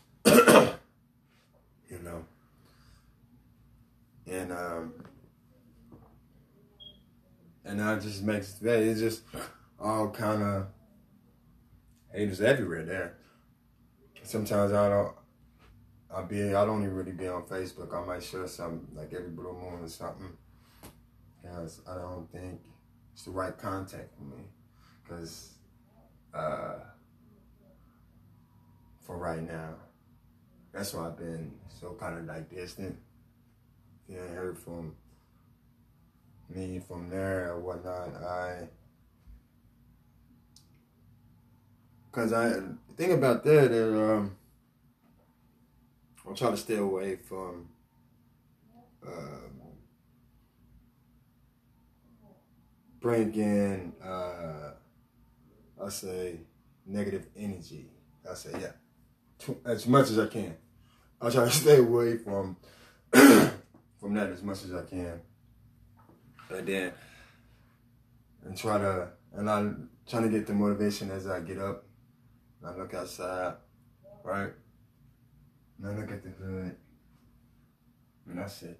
You 1.92 1.98
know. 1.98 2.24
And 4.26 4.52
um 4.52 4.94
and 7.64 7.78
that 7.78 8.02
just 8.02 8.22
makes 8.22 8.54
that 8.54 8.82
it's 8.82 9.00
just 9.00 9.22
all 9.78 10.08
kind 10.10 10.42
of 10.42 10.66
haters 12.12 12.40
everywhere 12.40 12.84
there. 12.84 13.18
Sometimes 14.22 14.72
I 14.72 14.88
don't 14.88 15.14
I'll 16.14 16.26
be 16.26 16.54
I 16.54 16.64
don't 16.64 16.82
even 16.82 16.94
really 16.94 17.12
be 17.12 17.28
on 17.28 17.42
Facebook. 17.42 17.94
I 17.94 18.04
might 18.06 18.22
share 18.22 18.48
something 18.48 18.86
like 18.96 19.12
every 19.12 19.30
blue 19.30 19.52
moon 19.52 19.82
or 19.82 19.88
something. 19.88 20.32
Because 21.42 21.80
I 21.88 21.94
don't 21.94 22.30
think 22.30 22.60
it's 23.12 23.24
the 23.24 23.32
right 23.32 23.56
content 23.56 24.08
for 24.16 24.22
me. 24.24 24.44
Because 25.02 25.54
uh, 26.32 26.74
for 29.00 29.18
right 29.18 29.42
now, 29.42 29.74
that's 30.72 30.94
why 30.94 31.06
I've 31.06 31.18
been 31.18 31.52
so 31.68 31.96
kind 31.98 32.18
of 32.18 32.24
like 32.24 32.50
distant. 32.50 32.96
If 34.08 34.14
you 34.14 34.22
ain't 34.22 34.34
heard 34.34 34.58
from 34.58 34.94
me 36.48 36.80
from 36.86 37.08
there 37.10 37.52
or 37.52 37.60
whatnot, 37.60 38.14
I. 38.22 38.68
Cause 42.10 42.32
I 42.34 42.60
think 42.96 43.12
about 43.12 43.42
that, 43.44 43.72
um, 43.72 44.36
I'll 46.26 46.34
try 46.34 46.50
to 46.50 46.56
stay 46.58 46.76
away 46.76 47.16
from 47.16 47.68
um, 49.06 49.52
bringing, 53.00 53.94
uh, 54.04 54.72
I 55.82 55.88
say, 55.88 56.40
negative 56.86 57.26
energy. 57.34 57.86
I 58.30 58.34
say, 58.34 58.50
yeah, 58.60 59.54
as 59.64 59.86
much 59.86 60.10
as 60.10 60.18
I 60.18 60.26
can. 60.26 60.54
I'll 61.22 61.30
try 61.30 61.44
to 61.44 61.50
stay 61.62 61.78
away 61.78 62.18
from 62.18 62.56
from 63.12 64.14
that 64.14 64.30
as 64.30 64.42
much 64.42 64.64
as 64.64 64.74
I 64.74 64.82
can. 64.82 65.20
And 66.50 66.66
then, 66.66 66.92
and 68.44 68.56
try 68.56 68.78
to, 68.78 69.08
and 69.32 69.48
I'm 69.48 69.88
trying 70.06 70.24
to 70.24 70.28
get 70.28 70.46
the 70.46 70.52
motivation 70.52 71.10
as 71.10 71.26
I 71.26 71.40
get 71.40 71.58
up. 71.58 71.84
I 72.64 72.76
look 72.76 72.92
outside, 72.94 73.54
right? 74.22 74.50
Now 75.78 75.92
look 75.92 76.10
at 76.10 76.22
the 76.22 76.30
hood. 76.30 76.76
And 78.28 78.38
that's 78.38 78.62
it. 78.62 78.78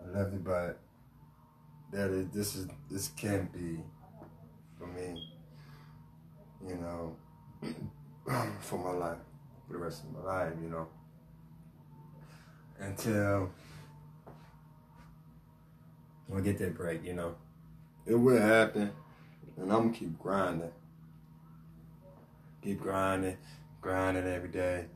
I 0.00 0.18
love 0.18 0.32
it, 0.32 0.44
but 0.44 0.78
that 1.92 2.10
is 2.10 2.28
this 2.30 2.56
is 2.56 2.68
this 2.90 3.08
can't 3.08 3.52
be 3.52 3.82
for 4.78 4.86
me. 4.86 5.32
You 6.66 6.76
know, 6.76 7.16
for 8.60 8.78
my 8.78 8.90
life, 8.90 9.18
for 9.68 9.74
the 9.74 9.78
rest 9.78 10.02
of 10.02 10.12
my 10.12 10.20
life, 10.20 10.54
you 10.60 10.68
know. 10.68 10.88
Until 12.80 13.50
I 16.34 16.40
get 16.40 16.58
that 16.58 16.74
break, 16.74 17.04
you 17.04 17.12
know. 17.12 17.36
It 18.06 18.16
will 18.16 18.40
happen. 18.40 18.90
And 19.56 19.72
I'm 19.72 19.84
gonna 19.84 19.92
keep 19.92 20.18
grinding. 20.18 20.72
Keep 22.62 22.80
grinding, 22.80 23.36
grinding 23.80 24.26
every 24.26 24.48
day 24.48 24.86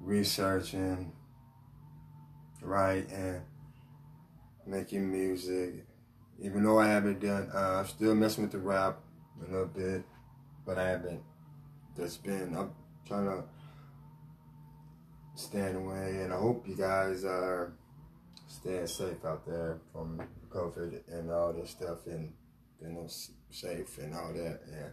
researching, 0.00 1.12
writing, 2.62 3.42
making 4.66 5.10
music. 5.10 5.84
Even 6.38 6.64
though 6.64 6.78
I 6.78 6.88
haven't 6.88 7.20
done, 7.20 7.50
uh, 7.54 7.80
I'm 7.80 7.86
still 7.86 8.14
messing 8.14 8.44
with 8.44 8.52
the 8.52 8.58
rap 8.58 8.98
a 9.40 9.50
little 9.50 9.66
bit, 9.66 10.04
but 10.64 10.78
I 10.78 10.88
haven't. 10.88 11.22
That's 11.96 12.18
been, 12.18 12.54
I'm 12.56 12.72
trying 13.06 13.24
to 13.24 13.44
stand 15.36 15.76
away, 15.76 16.22
and 16.22 16.32
I 16.32 16.36
hope 16.36 16.66
you 16.66 16.74
guys 16.74 17.24
are 17.24 17.72
staying 18.48 18.88
safe 18.88 19.24
out 19.24 19.46
there 19.46 19.78
from 19.92 20.20
COVID 20.50 21.02
and 21.08 21.30
all 21.30 21.52
this 21.52 21.70
stuff, 21.70 22.06
and 22.06 22.32
know, 22.80 23.06
safe 23.50 23.98
and 23.98 24.14
all 24.14 24.32
that. 24.32 24.60
Yeah. 24.70 24.90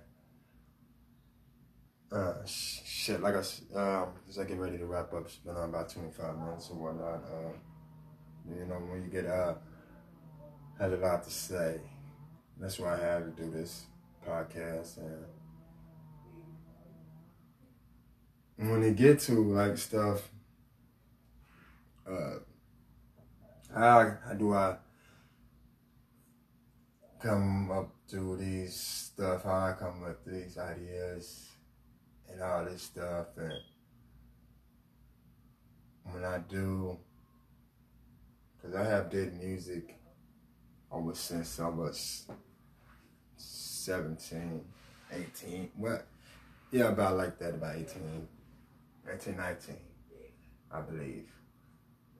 uh, 2.18 2.46
shit, 2.46 3.22
like 3.22 3.36
I, 3.36 3.40
um, 3.80 4.10
as 4.30 4.38
I 4.38 4.44
get 4.44 4.60
ready 4.60 4.78
to 4.78 4.86
wrap 4.86 5.14
up, 5.14 5.26
it's 5.26 5.38
been 5.38 5.56
on 5.56 5.70
about 5.70 5.90
25 5.90 6.38
minutes 6.38 6.70
or 6.70 6.78
whatnot. 6.78 7.24
Uh, 7.24 7.54
you 8.48 8.66
know, 8.66 8.76
when 8.76 9.02
you 9.02 9.10
get, 9.10 9.26
uh, 9.26 9.56
had 10.80 10.94
a 10.94 10.98
lot 10.98 11.24
to 11.24 11.32
say. 11.32 11.80
That's 12.60 12.80
why 12.80 12.94
I 12.94 13.00
had 13.00 13.36
to 13.36 13.44
do 13.44 13.50
this 13.50 13.86
podcast. 14.28 14.98
And 14.98 15.26
when 18.58 18.84
you 18.84 18.92
get 18.92 19.20
to 19.22 19.34
like 19.34 19.78
stuff, 19.78 20.30
uh, 22.08 22.40
how, 23.74 24.18
how 24.26 24.34
do 24.34 24.54
I 24.54 24.76
come 27.22 27.72
up 27.72 27.90
to 28.10 28.38
these 28.38 28.76
stuff? 28.76 29.44
How 29.44 29.68
I 29.68 29.74
come 29.80 30.04
up 30.04 30.26
with 30.26 30.34
these 30.34 30.58
ideas 30.58 31.50
and 32.30 32.42
all 32.42 32.66
this 32.66 32.84
stuff, 32.84 33.28
and 33.38 33.54
when 36.12 36.24
I 36.24 36.40
do, 36.40 36.98
because 38.56 38.76
I 38.76 38.84
have 38.86 39.10
did 39.10 39.40
music 39.40 39.96
almost 40.92 41.26
since 41.26 41.60
I 41.60 41.70
was 41.70 42.28
17, 43.38 44.62
18. 45.12 45.72
Well, 45.78 46.02
yeah, 46.72 46.90
about 46.90 47.18
like 47.18 47.40
that, 47.40 47.56
about 47.56 47.76
18, 47.76 48.28
18, 49.12 49.38
19, 49.38 49.76
I 50.72 50.82
believe. 50.82 51.30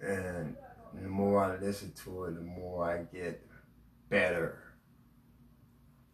And 0.02 0.56
the 1.02 1.08
more 1.08 1.44
I 1.44 1.58
listen 1.58 1.94
to 2.04 2.26
it, 2.26 2.36
the 2.36 2.42
more 2.42 2.90
I 2.90 3.04
get 3.16 3.46
better. 4.10 4.60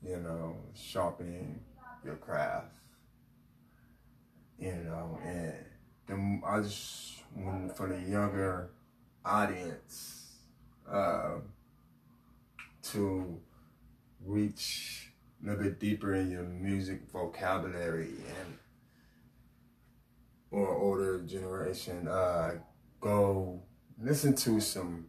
You 0.01 0.17
know, 0.17 0.55
sharpening 0.73 1.59
your 2.05 2.15
craft. 2.15 2.75
You 4.57 4.75
know, 4.75 5.19
and 5.23 5.53
the, 6.07 6.47
I 6.47 6.61
just, 6.61 7.23
when, 7.33 7.69
for 7.75 7.87
the 7.87 7.99
younger 7.99 8.69
audience, 9.25 10.19
uh, 10.89 11.35
to 12.91 13.39
reach 14.25 15.11
a 15.41 15.49
little 15.49 15.63
bit 15.63 15.79
deeper 15.79 16.15
in 16.15 16.31
your 16.31 16.43
music 16.43 17.01
vocabulary 17.11 18.09
and 18.27 18.57
or 20.51 20.75
older 20.75 21.19
generation, 21.21 22.07
uh, 22.07 22.55
go 22.99 23.61
listen 24.01 24.35
to 24.35 24.59
some 24.59 25.05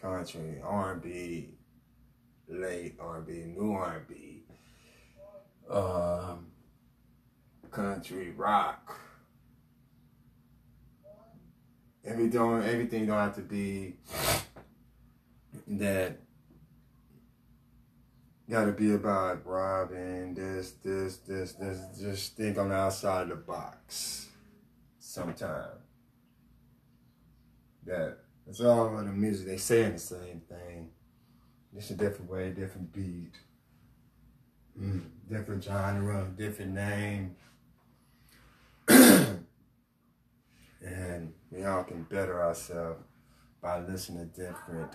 country, 0.00 0.60
R&B, 0.62 1.54
late 2.48 2.96
R&B, 3.00 3.32
new 3.56 3.72
R&B, 3.72 4.42
um, 5.70 6.46
country, 7.70 8.30
rock. 8.30 8.98
Every 12.04 12.28
don't, 12.28 12.62
everything 12.62 13.06
don't 13.06 13.18
have 13.18 13.34
to 13.34 13.42
be 13.42 13.96
that 15.66 16.18
gotta 18.48 18.72
be 18.72 18.94
about 18.94 19.44
robbing 19.44 20.32
this, 20.32 20.72
this, 20.82 21.18
this, 21.18 21.52
this. 21.52 21.80
Just 22.00 22.36
think 22.36 22.56
on 22.56 22.70
the 22.70 22.74
outside 22.74 23.22
of 23.24 23.28
the 23.28 23.34
box 23.36 24.27
sometime. 25.18 25.78
That 27.84 28.18
it's 28.46 28.60
all 28.60 28.98
of 28.98 29.04
the 29.04 29.12
music. 29.12 29.46
They 29.46 29.56
saying 29.56 29.94
the 29.94 29.98
same 29.98 30.42
thing. 30.48 30.90
It's 31.76 31.90
a 31.90 31.94
different 31.94 32.30
way, 32.30 32.50
different 32.50 32.92
beat. 32.92 33.32
Mm, 34.80 35.02
different 35.28 35.64
genre, 35.64 36.30
different 36.36 36.74
name. 36.74 37.36
and 38.88 39.42
we 41.50 41.64
all 41.64 41.82
can 41.84 42.04
better 42.04 42.42
ourselves 42.42 43.02
by 43.60 43.80
listening 43.80 44.30
to 44.34 44.46
different 44.46 44.92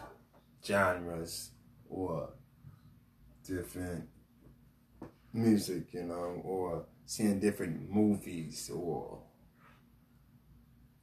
genres 0.65 1.51
or 1.89 2.29
different 3.45 4.07
music, 5.33 5.93
you 5.93 6.03
know, 6.03 6.41
or 6.45 6.85
seeing 7.05 7.41
different 7.41 7.89
movies 7.91 8.71
or 8.73 9.22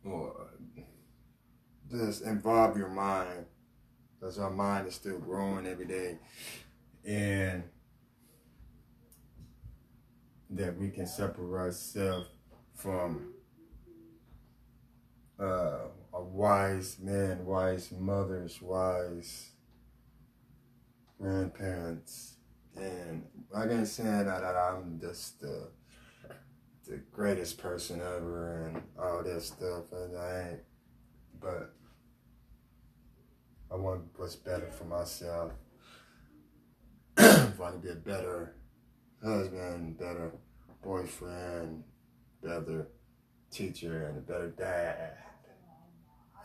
or 0.05 0.49
just 1.91 2.23
involve 2.23 2.77
your 2.77 2.89
mind. 2.89 3.47
Because 4.19 4.39
our 4.39 4.51
mind 4.51 4.87
is 4.87 4.95
still 4.95 5.19
growing 5.19 5.67
every 5.67 5.87
day. 5.87 6.19
And 7.05 7.65
that 10.51 10.77
we 10.77 10.91
can 10.91 11.07
separate 11.07 11.67
ourselves 11.67 12.29
from 12.75 13.33
uh, 15.39 15.87
a 16.13 16.23
wise 16.23 16.99
man, 17.01 17.47
wise 17.47 17.93
mothers, 17.93 18.61
wise 18.61 19.53
grandparents, 21.21 22.37
and 22.77 23.25
I 23.55 23.67
can 23.67 23.85
say 23.87 24.05
that, 24.05 24.43
I'm 24.43 24.99
just 25.01 25.41
the 25.41 25.69
the 26.87 26.97
greatest 27.13 27.59
person 27.59 28.01
ever 28.01 28.67
and 28.67 28.83
all 28.99 29.23
that 29.23 29.43
stuff, 29.43 29.85
and 29.93 30.17
I 30.17 30.49
ain't. 30.51 30.61
But 31.41 31.75
I 33.71 33.77
want 33.77 34.03
what's 34.17 34.37
better 34.37 34.71
for 34.71 34.85
myself. 34.85 35.53
I 37.17 37.53
can 37.71 37.81
be 37.81 37.91
a 37.91 37.95
better 37.95 38.57
husband, 39.23 39.99
better 39.99 40.33
boyfriend, 40.83 41.85
better 42.43 42.89
teacher, 43.51 44.07
and 44.07 44.19
a 44.19 44.21
better 44.21 44.49
dad, 44.49 45.19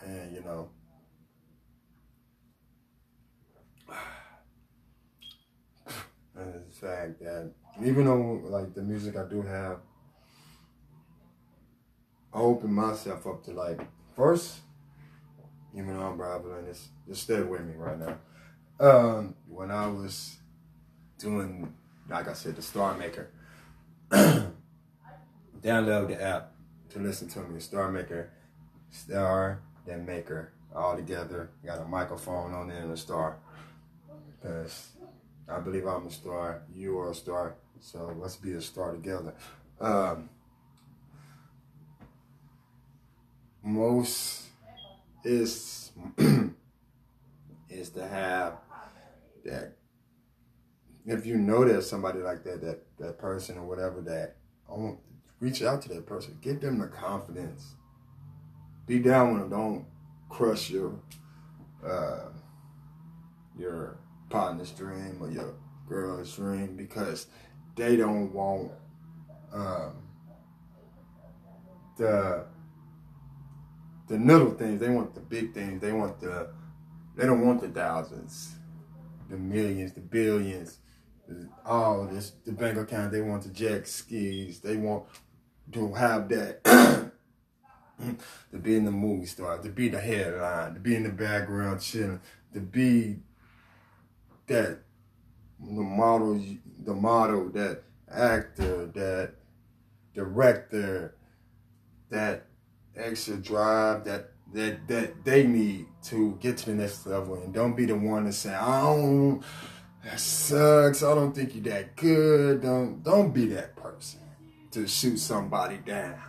and 0.06 0.36
you 0.36 0.44
know. 0.44 0.70
and 6.36 6.54
the 6.54 6.76
fact 6.76 7.20
that 7.22 7.52
even 7.84 8.06
though 8.06 8.42
like 8.44 8.74
the 8.74 8.82
music 8.82 9.18
I 9.18 9.28
do 9.28 9.42
have, 9.42 9.80
I 12.36 12.40
open 12.40 12.74
myself 12.74 13.26
up 13.26 13.46
to 13.46 13.52
like 13.52 13.80
first, 14.14 14.60
even 15.74 15.96
though 15.96 16.04
I'm 16.04 16.18
babbling, 16.18 16.66
just 16.66 16.90
just 17.08 17.24
stay 17.24 17.42
with 17.42 17.62
me 17.62 17.76
right 17.78 17.98
now. 17.98 18.18
Um, 18.78 19.36
when 19.48 19.72
I 19.72 19.88
was 19.88 20.36
doing, 21.18 21.74
like 22.10 22.28
I 22.28 22.34
said, 22.34 22.58
the 22.58 22.62
StarMaker, 22.62 23.28
download 25.62 26.10
the 26.10 26.22
app 26.22 26.52
to 26.90 27.00
listen 27.00 27.30
to 27.30 27.40
me. 27.40 27.62
StarMaker, 27.62 28.28
Star, 28.90 29.62
then 29.86 30.06
Maker, 30.06 30.52
all 30.76 30.98
together. 30.98 31.52
Got 31.66 31.80
a 31.80 31.86
microphone 31.86 32.54
on 32.54 32.68
there 32.68 32.82
and 32.82 32.92
a 32.92 32.98
star. 32.98 33.38
Cause 34.44 34.90
I 35.48 35.60
believe 35.60 35.88
I'm 35.88 36.08
a 36.08 36.12
star. 36.12 36.64
You 36.74 37.00
are 37.00 37.12
a 37.12 37.16
star. 37.16 37.56
So 37.80 38.14
let's 38.20 38.36
be 38.36 38.52
a 38.52 38.62
star 38.62 38.92
together. 38.92 39.34
Um, 39.80 40.30
most 43.66 44.44
is 45.24 45.92
is 47.70 47.90
to 47.90 48.08
have 48.08 48.54
that 49.44 49.74
if 51.06 51.26
you 51.26 51.38
know 51.38 51.66
there's 51.66 51.90
somebody 51.90 52.20
like 52.20 52.44
that, 52.44 52.62
that 52.62 52.80
that 53.00 53.18
person 53.18 53.58
or 53.58 53.66
whatever 53.66 54.02
that 54.02 54.38
I 54.72 54.96
reach 55.40 55.62
out 55.62 55.82
to 55.84 55.90
that 55.90 56.06
person. 56.06 56.38
Give 56.42 56.60
them 56.60 56.80
the 56.80 56.88
confidence. 56.88 57.76
Be 58.88 59.00
down 59.00 59.34
with 59.34 59.42
them. 59.42 59.50
Don't 59.50 59.86
crush 60.30 60.70
your 60.70 61.00
uh, 61.86 62.30
your 63.58 63.98
partner's 64.30 64.72
dream 64.72 65.18
or 65.22 65.30
your 65.30 65.54
girl's 65.88 66.36
dream 66.36 66.76
because 66.76 67.28
they 67.76 67.96
don't 67.96 68.34
want 68.34 68.72
um, 69.54 69.94
the 71.98 72.46
the 74.08 74.18
little 74.18 74.52
things. 74.52 74.80
They 74.80 74.90
want 74.90 75.16
the 75.16 75.22
big 75.22 75.54
things. 75.54 75.82
They 75.82 75.92
want 75.92 76.20
the 76.20 76.50
they 77.16 77.26
don't 77.26 77.46
want 77.46 77.62
the 77.62 77.70
thousands, 77.70 78.56
the 79.30 79.38
millions, 79.38 79.94
the 79.94 80.02
billions, 80.02 80.80
all 81.66 82.06
this 82.06 82.34
the 82.46 82.52
bank 82.52 82.78
account. 82.78 83.12
They 83.12 83.22
want 83.22 83.44
the 83.44 83.50
jet 83.50 83.88
skis. 83.88 84.60
They 84.60 84.76
want 84.76 85.06
to 85.72 85.94
have 85.94 86.30
that. 86.30 87.12
to 88.52 88.58
be 88.58 88.76
in 88.76 88.84
the 88.84 88.92
movie 88.92 89.26
star, 89.26 89.58
to 89.58 89.70
be 89.70 89.88
the 89.88 90.00
headline, 90.00 90.74
to 90.74 90.80
be 90.82 90.96
in 90.96 91.04
the 91.04 91.10
background 91.10 91.80
chilling, 91.82 92.20
to 92.54 92.60
be 92.60 93.18
that 94.48 94.80
the 95.60 95.82
model, 95.82 96.44
the 96.84 96.94
model, 96.94 97.50
that 97.50 97.84
actor, 98.12 98.88
that 98.88 99.36
director, 100.14 101.16
that 102.10 102.46
extra 102.98 103.38
drive 103.38 104.06
that 104.06 104.32
that 104.54 104.88
that 104.88 105.26
they 105.26 105.46
need 105.46 105.88
to 106.04 106.38
get 106.42 106.58
to 106.58 106.68
the 106.68 106.76
next 106.76 107.06
level, 107.06 107.36
and 107.36 107.54
don't 107.54 107.76
be 107.76 107.86
the 107.86 107.96
one 107.96 108.26
to 108.26 108.34
say, 108.34 108.54
"I 108.54 108.82
don't, 108.82 109.44
that 110.04 110.20
sucks. 110.20 111.04
I 111.04 111.14
don't 111.16 111.34
think 111.36 111.56
you're 111.56 111.64
that 111.66 111.96
good." 111.96 112.62
Don't 112.62 113.04
don't 113.04 113.34
be 113.34 113.48
that 113.48 113.76
person. 113.76 114.22
to 114.72 114.86
shoot 114.88 115.18
somebody 115.18 115.78
down 115.78 116.20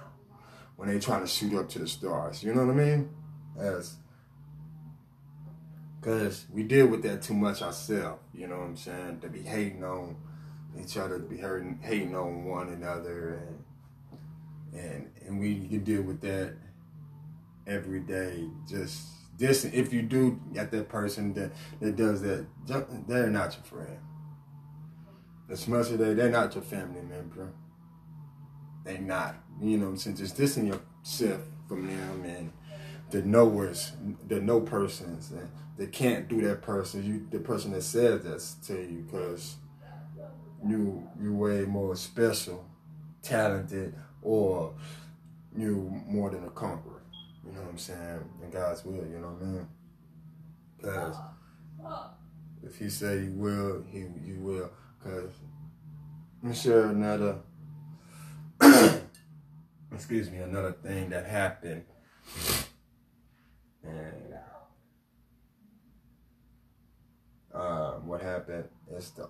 when 0.76 0.88
they 0.88 1.00
trying 1.00 1.22
to 1.22 1.26
shoot 1.26 1.52
up 1.58 1.68
to 1.70 1.80
the 1.80 1.88
stars. 1.88 2.44
You 2.44 2.54
know 2.54 2.64
what 2.64 2.74
I 2.74 2.78
mean? 2.78 3.10
As 3.58 3.96
Cause 6.06 6.46
we 6.52 6.62
deal 6.62 6.86
with 6.86 7.02
that 7.02 7.22
too 7.22 7.34
much 7.34 7.62
ourselves, 7.62 8.22
you 8.32 8.46
know 8.46 8.58
what 8.58 8.66
I'm 8.66 8.76
saying? 8.76 9.18
To 9.22 9.28
be 9.28 9.42
hating 9.42 9.82
on 9.82 10.14
each 10.80 10.96
other, 10.96 11.18
to 11.18 11.24
be 11.24 11.38
hurting, 11.38 11.80
hating 11.82 12.14
on 12.14 12.44
one 12.44 12.68
another, 12.68 13.40
and 13.44 13.64
and 14.76 15.10
and 15.26 15.40
we 15.40 15.66
can 15.68 15.84
deal 15.84 16.02
with 16.02 16.20
that 16.20 16.54
every 17.66 18.00
day. 18.00 18.48
Just 18.68 19.08
this, 19.38 19.64
if 19.64 19.92
you 19.92 20.02
do 20.02 20.40
get 20.52 20.70
that 20.70 20.88
person 20.88 21.34
that 21.34 21.52
that 21.80 21.96
does 21.96 22.22
that, 22.22 22.46
they're 23.06 23.30
not 23.30 23.54
your 23.54 23.64
friend. 23.64 23.98
As 25.48 25.68
much 25.68 25.90
as 25.90 25.98
they, 25.98 26.14
they're 26.14 26.30
not 26.30 26.54
your 26.54 26.64
family 26.64 27.02
member. 27.02 27.52
They 28.84 28.98
not, 28.98 29.36
you 29.60 29.78
know 29.78 29.94
since? 29.96 30.20
Just 30.20 30.36
dissing 30.36 30.68
yourself 30.68 31.40
from 31.68 31.86
them 31.86 32.24
and 32.24 32.52
the 33.10 33.22
knowers, 33.22 33.92
the 34.26 34.40
no 34.40 34.60
persons, 34.60 35.30
and 35.30 35.48
they 35.76 35.86
can't 35.86 36.28
do 36.28 36.40
that 36.42 36.62
person. 36.62 37.04
You, 37.04 37.26
the 37.30 37.40
person 37.40 37.72
that 37.72 37.82
says 37.82 38.22
that 38.24 38.66
to 38.66 38.80
you, 38.80 39.06
because 39.06 39.56
you 40.66 41.06
you 41.20 41.34
way 41.34 41.64
more 41.64 41.94
special, 41.96 42.64
talented, 43.22 43.94
or 44.22 44.74
you 45.56 45.90
more 46.06 46.30
than 46.30 46.44
a 46.44 46.50
conqueror. 46.50 47.02
You 47.44 47.52
know 47.52 47.60
what 47.60 47.70
I'm 47.70 47.78
saying? 47.78 48.20
In 48.42 48.50
God's 48.50 48.84
will, 48.84 49.06
you 49.06 49.18
know 49.18 49.28
what 49.28 49.42
I 49.42 49.46
mean? 49.46 49.68
Because 50.76 51.16
if 52.64 52.76
He 52.76 52.88
say 52.90 53.22
He 53.22 53.28
will, 53.28 53.84
He 53.88 54.00
you 54.24 54.38
will. 54.40 54.70
Because 54.98 55.30
I'm 56.42 56.54
sure 56.54 56.86
another, 56.86 57.38
excuse 59.92 60.30
me, 60.30 60.38
another 60.38 60.72
thing 60.72 61.10
that 61.10 61.26
happened 61.26 61.84
and 63.86 64.34
uh, 67.54 67.92
what 68.04 68.20
happened 68.20 68.64
is 68.90 69.10
the 69.10 69.28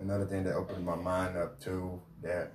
another 0.00 0.26
thing 0.26 0.44
that 0.44 0.54
opened 0.54 0.84
my 0.84 0.94
mind 0.94 1.36
up 1.36 1.60
to 1.60 2.00
that 2.22 2.52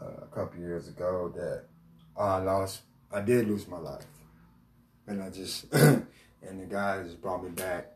uh, 0.00 0.24
a 0.24 0.34
couple 0.34 0.60
years 0.60 0.88
ago 0.88 1.32
that 1.34 1.64
I 2.16 2.38
lost, 2.38 2.82
I 3.12 3.20
did 3.20 3.48
lose 3.48 3.66
my 3.68 3.78
life, 3.78 4.06
and 5.06 5.22
I 5.22 5.30
just 5.30 5.72
and 5.72 6.06
the 6.42 6.66
guy 6.68 7.02
just 7.02 7.20
brought 7.20 7.42
me 7.42 7.50
back. 7.50 7.90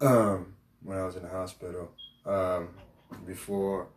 Um, 0.00 0.54
when 0.82 0.98
I 0.98 1.04
was 1.04 1.16
in 1.16 1.22
the 1.22 1.28
hospital, 1.28 1.90
um, 2.24 2.68
before 3.26 3.88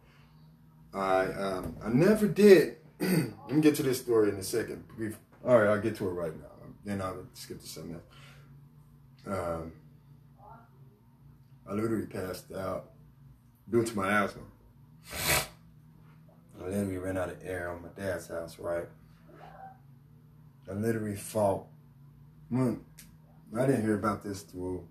I 0.93 1.25
um, 1.25 1.75
I 1.83 1.89
never 1.89 2.27
did 2.27 2.77
Let 2.99 3.51
me 3.51 3.61
get 3.61 3.75
to 3.75 3.83
this 3.83 4.01
story 4.01 4.29
in 4.29 4.35
a 4.35 4.43
second. 4.43 4.83
We've, 4.97 5.17
all 5.45 5.57
right, 5.57 5.69
I'll 5.69 5.79
get 5.79 5.95
to 5.97 6.07
it 6.09 6.11
right 6.11 6.35
now. 6.35 6.47
Then 6.83 7.01
I'll 7.01 7.25
skip 7.33 7.61
to 7.61 7.67
something 7.67 7.93
else. 7.93 8.03
Um, 9.25 9.71
I 11.69 11.73
literally 11.73 12.07
passed 12.07 12.51
out 12.51 12.91
due 13.69 13.85
to 13.85 13.95
my 13.95 14.11
asthma. 14.11 15.45
I 16.59 16.67
literally 16.67 16.97
ran 16.97 17.17
out 17.17 17.29
of 17.29 17.37
air 17.43 17.69
on 17.71 17.81
my 17.81 17.89
dad's 17.95 18.27
house, 18.27 18.59
right? 18.59 18.87
I 20.69 20.73
literally 20.73 21.15
fought. 21.15 21.65
I 22.53 22.75
didn't 23.65 23.81
hear 23.81 23.95
about 23.95 24.23
this 24.23 24.41
through. 24.41 24.85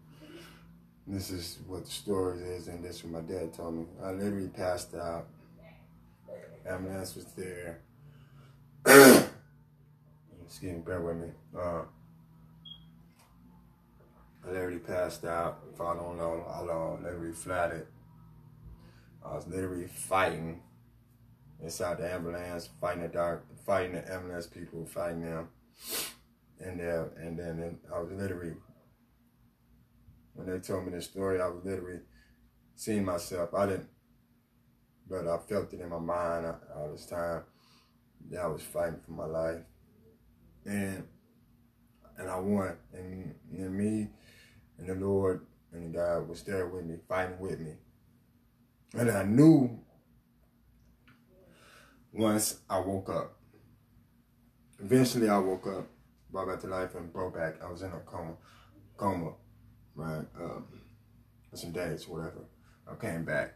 This 1.06 1.30
is 1.30 1.58
what 1.66 1.84
the 1.84 1.90
story 1.90 2.40
is, 2.40 2.68
and 2.68 2.84
this 2.84 2.96
is 2.96 3.04
what 3.04 3.22
my 3.22 3.32
dad 3.32 3.54
told 3.54 3.74
me. 3.74 3.86
I 4.02 4.12
literally 4.12 4.48
passed 4.48 4.94
out. 4.94 5.26
Ambulance 6.66 7.14
was 7.14 7.26
there. 7.36 7.80
Excuse 10.44 10.74
me, 10.74 10.80
bear 10.80 11.00
with 11.00 11.16
me. 11.16 11.28
Uh, 11.56 11.82
I 14.46 14.50
literally 14.50 14.78
passed 14.78 15.24
out. 15.24 15.60
If 15.72 15.80
I 15.80 15.94
don't 15.94 16.16
know 16.16 16.44
how 16.52 16.64
long, 16.64 17.02
literally 17.02 17.32
flatted. 17.32 17.86
I 19.24 19.34
was 19.34 19.46
literally 19.46 19.86
fighting 19.86 20.62
inside 21.62 21.98
the 21.98 22.12
ambulance, 22.12 22.68
fighting 22.80 23.02
the 23.02 23.08
dark, 23.08 23.44
fighting 23.64 23.92
the 23.92 24.12
ambulance 24.12 24.46
people, 24.46 24.84
fighting 24.86 25.22
them. 25.22 25.48
And 26.60 26.80
there, 26.80 27.12
and 27.16 27.38
then 27.38 27.60
and 27.60 27.78
I 27.94 28.00
was 28.00 28.10
literally, 28.10 28.54
when 30.34 30.48
they 30.48 30.58
told 30.58 30.86
me 30.86 30.92
this 30.92 31.04
story, 31.04 31.40
I 31.40 31.46
was 31.46 31.64
literally 31.64 32.00
seeing 32.74 33.04
myself. 33.04 33.54
I 33.54 33.66
didn't, 33.66 33.88
but 35.08 35.28
I 35.28 35.38
felt 35.38 35.72
it 35.72 35.80
in 35.80 35.88
my 35.88 35.98
mind 35.98 36.46
uh, 36.46 36.54
all 36.76 36.90
this 36.90 37.06
time 37.06 37.42
that 38.30 38.40
I 38.40 38.46
was 38.48 38.62
fighting 38.62 39.00
for 39.04 39.12
my 39.12 39.26
life. 39.26 39.62
And 40.66 41.04
and 42.18 42.28
I 42.28 42.38
won. 42.38 42.76
And, 42.92 43.34
and 43.52 43.74
me 43.74 44.08
and 44.78 44.88
the 44.88 44.94
Lord 44.94 45.46
and 45.72 45.94
God 45.94 46.28
was 46.28 46.42
there 46.42 46.66
with 46.66 46.84
me, 46.84 46.96
fighting 47.08 47.38
with 47.38 47.60
me. 47.60 47.74
And 48.94 49.10
I 49.10 49.22
knew 49.22 49.78
once 52.12 52.60
I 52.68 52.80
woke 52.80 53.08
up. 53.10 53.36
Eventually 54.80 55.28
I 55.28 55.38
woke 55.38 55.66
up, 55.66 55.88
brought 56.30 56.48
back 56.48 56.60
to 56.60 56.66
life 56.68 56.94
and 56.94 57.12
broke 57.12 57.34
back. 57.34 57.62
I 57.62 57.70
was 57.70 57.82
in 57.82 57.90
a 57.90 58.00
coma, 58.00 58.34
coma, 58.96 59.32
right? 59.94 60.24
Um, 60.40 60.66
for 61.50 61.56
some 61.56 61.72
days, 61.72 62.06
whatever. 62.06 62.44
I 62.90 62.94
came 62.94 63.24
back. 63.24 63.54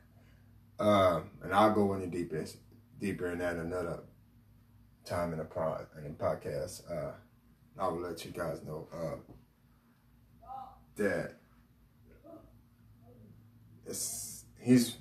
Uh, 0.79 1.21
and 1.43 1.55
I'll 1.55 1.73
go 1.73 1.95
into 1.95 2.07
deepest, 2.09 2.57
deeper 2.99 3.31
in 3.31 3.39
that 3.39 3.57
another 3.57 4.01
time 5.05 5.33
in 5.33 5.41
a 5.41 5.45
pod 5.45 5.87
in 5.99 6.07
a 6.07 6.11
podcast, 6.11 6.91
uh, 6.91 7.13
I 7.79 7.89
will 7.89 8.01
let 8.01 8.25
you 8.25 8.31
guys 8.31 8.63
know 8.63 8.89
uh, 8.95 9.17
that 10.97 11.35
it's 13.87 14.45
he's 14.61 14.97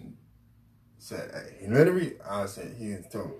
said 1.11 1.55
he 1.59 1.67
literally 1.67 2.13
I 2.27 2.45
said 2.45 2.75
he 2.77 2.95
told 3.11 3.29
me, 3.29 3.35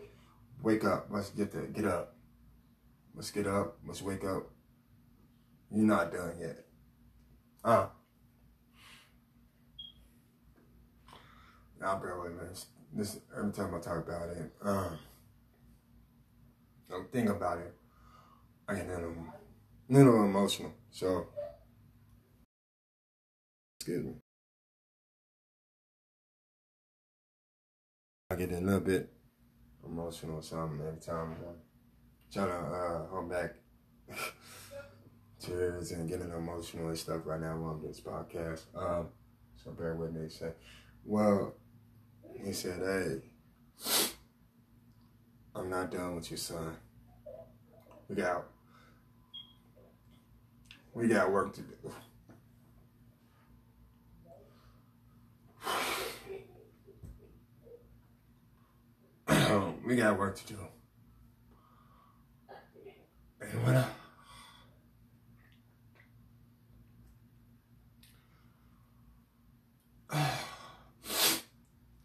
wake 0.62 0.84
up, 0.84 1.08
let's 1.10 1.30
get 1.30 1.52
there, 1.52 1.68
get 1.68 1.86
up. 1.86 2.16
Let's 3.16 3.32
get 3.32 3.48
up, 3.48 3.78
let's 3.86 4.02
wake 4.02 4.24
up. 4.24 4.50
You're 5.72 5.86
not 5.86 6.12
done 6.12 6.34
yet. 6.40 6.66
Uh 7.64 7.88
bear 12.02 12.20
with 12.20 12.34
me. 12.34 12.48
This 12.94 13.20
every 13.38 13.52
time 13.52 13.74
I 13.74 13.80
talk 13.80 14.08
about 14.08 14.30
it. 14.30 14.52
Uh, 14.64 14.90
I'm 16.94 17.08
thinking 17.12 17.32
about 17.32 17.60
it. 17.60 17.74
I 18.68 18.76
get 18.76 18.88
a 18.88 18.94
little, 18.94 19.16
little 19.90 20.26
emotional. 20.26 20.74
So, 20.92 21.28
excuse 23.80 24.06
me. 24.06 24.14
I 28.32 28.36
get 28.36 28.54
a 28.54 28.62
little 28.62 28.80
bit 28.80 29.12
emotional 29.86 30.38
or 30.38 30.42
something 30.42 30.80
every 30.88 31.02
time 31.02 31.36
I'm 31.38 31.56
trying 32.32 32.48
to 32.48 32.54
uh, 32.54 33.08
hold 33.08 33.30
back 33.30 33.56
tears 35.42 35.92
and 35.92 36.08
getting 36.08 36.32
emotional 36.32 36.88
and 36.88 36.98
stuff 36.98 37.24
right 37.26 37.42
now 37.42 37.62
on 37.62 37.82
this 37.86 38.00
podcast. 38.00 38.62
Um, 38.74 39.10
so 39.62 39.72
bear 39.72 39.96
with 39.96 40.14
me. 40.14 40.30
Say, 40.30 40.54
well, 41.04 41.56
he 42.42 42.54
said, 42.54 42.80
hey, 42.80 43.20
I'm 45.54 45.70
not 45.70 45.92
done 45.92 46.16
with 46.16 46.32
you, 46.32 46.38
son. 46.38 46.78
We 48.08 48.16
got 48.16 48.46
we 50.94 51.10
got 51.10 51.30
work 51.34 51.54
to 51.56 51.62
do. 51.64 51.92
We 59.86 59.96
got 59.96 60.18
work 60.18 60.38
to 60.38 60.54
do. 60.54 60.60
And 63.42 63.64
when 63.66 63.78
I 63.78 63.86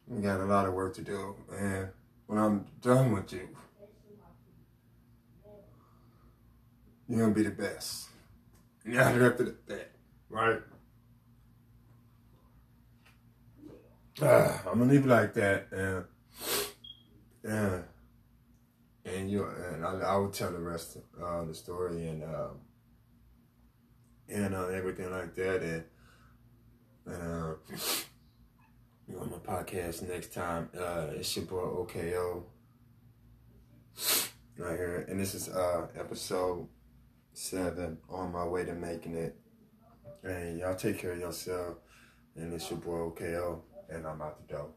we 0.07 0.23
got 0.23 0.41
a 0.41 0.45
lot 0.45 0.67
of 0.67 0.75
work 0.75 0.95
to 0.95 1.03
do, 1.03 1.35
and 1.53 1.89
when 2.27 2.39
I'm 2.39 2.67
done 2.81 3.13
with 3.13 3.33
you, 3.33 3.49
you're 7.09 7.21
gonna 7.21 7.35
be 7.35 7.43
the 7.43 7.51
best. 7.51 8.09
Yeah, 8.85 9.09
after 9.09 9.57
that, 9.67 9.91
right? 10.31 10.61
Uh, 14.23 14.59
I'm 14.67 14.79
gonna 14.79 14.91
leave 14.93 15.05
it 15.05 15.09
like 15.09 15.35
that, 15.35 15.67
and 15.73 16.05
and 17.47 17.85
and 19.05 19.31
you 19.31 19.45
and 19.45 19.85
I, 19.85 19.93
I 20.01 20.17
will 20.17 20.31
tell 20.31 20.51
the 20.51 20.59
rest 20.59 20.97
of 20.97 21.23
uh, 21.23 21.45
the 21.45 21.55
story 21.55 22.09
and 22.09 22.23
uh, 22.23 22.49
and 24.29 24.55
uh, 24.55 24.67
everything 24.69 25.11
like 25.11 25.35
that, 25.35 25.63
and 25.63 25.85
and. 27.07 27.33
Uh, 27.33 27.77
on 29.21 29.31
my 29.31 29.37
podcast 29.37 30.03
next 30.09 30.35
time. 30.35 30.69
Uh, 30.77 31.07
it's 31.13 31.37
your 31.37 31.45
boy 31.45 31.61
OKO 31.61 32.45
right 34.59 34.77
here, 34.77 35.07
and 35.09 35.21
this 35.21 35.35
is 35.35 35.49
uh 35.49 35.87
episode 35.97 36.67
seven 37.33 37.99
on 38.09 38.33
my 38.33 38.45
way 38.45 38.65
to 38.65 38.73
making 38.73 39.15
it. 39.15 39.37
And 40.25 40.59
y'all 40.59 40.75
take 40.75 40.99
care 40.99 41.13
of 41.13 41.21
yourself. 41.21 41.77
And 42.35 42.53
it's 42.53 42.69
your 42.69 42.81
boy 42.81 42.99
OKO, 42.99 43.63
and 43.89 44.07
I'm 44.07 44.21
out 44.21 44.47
the 44.47 44.55
door. 44.55 44.71